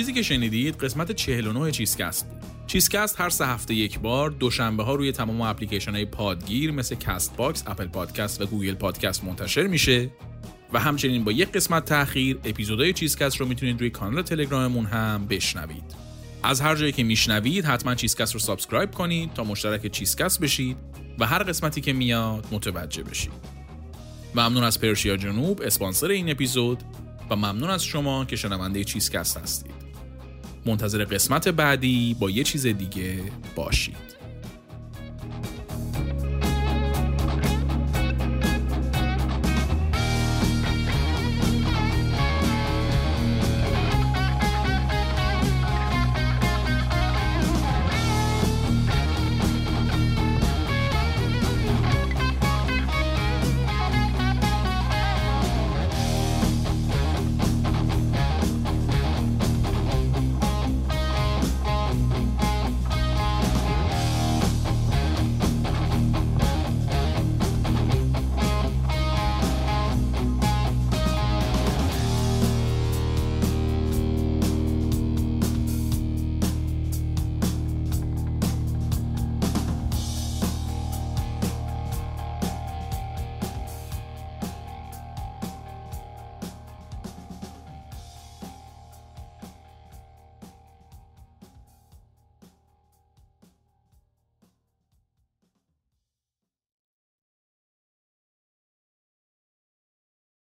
چیزی 0.00 0.12
که 0.12 0.22
شنیدید 0.22 0.76
قسمت 0.76 1.12
49 1.12 1.70
چیزکست 1.70 2.26
بود 2.28 2.42
چیزکست 2.66 3.20
هر 3.20 3.28
سه 3.28 3.46
هفته 3.46 3.74
یک 3.74 3.98
بار 3.98 4.30
دوشنبه 4.30 4.82
ها 4.82 4.94
روی 4.94 5.12
تمام 5.12 5.40
اپلیکیشن 5.40 5.92
های 5.92 6.04
پادگیر 6.04 6.70
مثل 6.70 6.94
Castbox، 6.94 7.64
Apple 7.66 7.86
Podcast 7.86 8.40
و 8.40 8.46
Google 8.46 8.74
Podcast 8.74 9.24
منتشر 9.24 9.66
میشه 9.66 10.10
و 10.72 10.80
همچنین 10.80 11.24
با 11.24 11.32
یک 11.32 11.52
قسمت 11.52 11.84
تاخیر 11.84 12.38
اپیزودهای 12.44 12.92
چیزکست 12.92 13.36
رو 13.36 13.46
می‌تونید 13.46 13.80
روی 13.80 13.90
کانال 13.90 14.22
تلگراممون 14.22 14.86
هم 14.86 15.26
بشنوید. 15.26 15.94
از 16.42 16.60
هر 16.60 16.76
جایی 16.76 16.92
که 16.92 17.02
میشنوید 17.02 17.64
حتما 17.64 17.94
چیزکست 17.94 18.34
رو 18.34 18.40
subscribe 18.40 18.90
کنید 18.90 19.32
تا 19.34 19.44
مشترک 19.44 19.86
چیزکست 19.86 20.40
بشید 20.40 20.76
و 21.18 21.26
هر 21.26 21.42
قسمتی 21.42 21.80
که 21.80 21.92
میاد 21.92 22.46
متوجه 22.50 23.02
بشید. 23.02 23.32
ممنون 24.34 24.64
از 24.64 24.80
پرشیا 24.80 25.16
جنوب 25.16 25.62
اسپانسر 25.64 26.08
این 26.08 26.30
اپیزود 26.30 26.82
و 27.30 27.36
ممنون 27.36 27.70
از 27.70 27.84
شما 27.84 28.24
که 28.24 28.36
شنونده 28.36 28.84
چیزکست 28.84 29.36
هستید. 29.36 29.79
منتظر 30.66 31.04
قسمت 31.04 31.48
بعدی 31.48 32.16
با 32.20 32.30
یه 32.30 32.44
چیز 32.44 32.66
دیگه 32.66 33.18
باشید. 33.56 34.19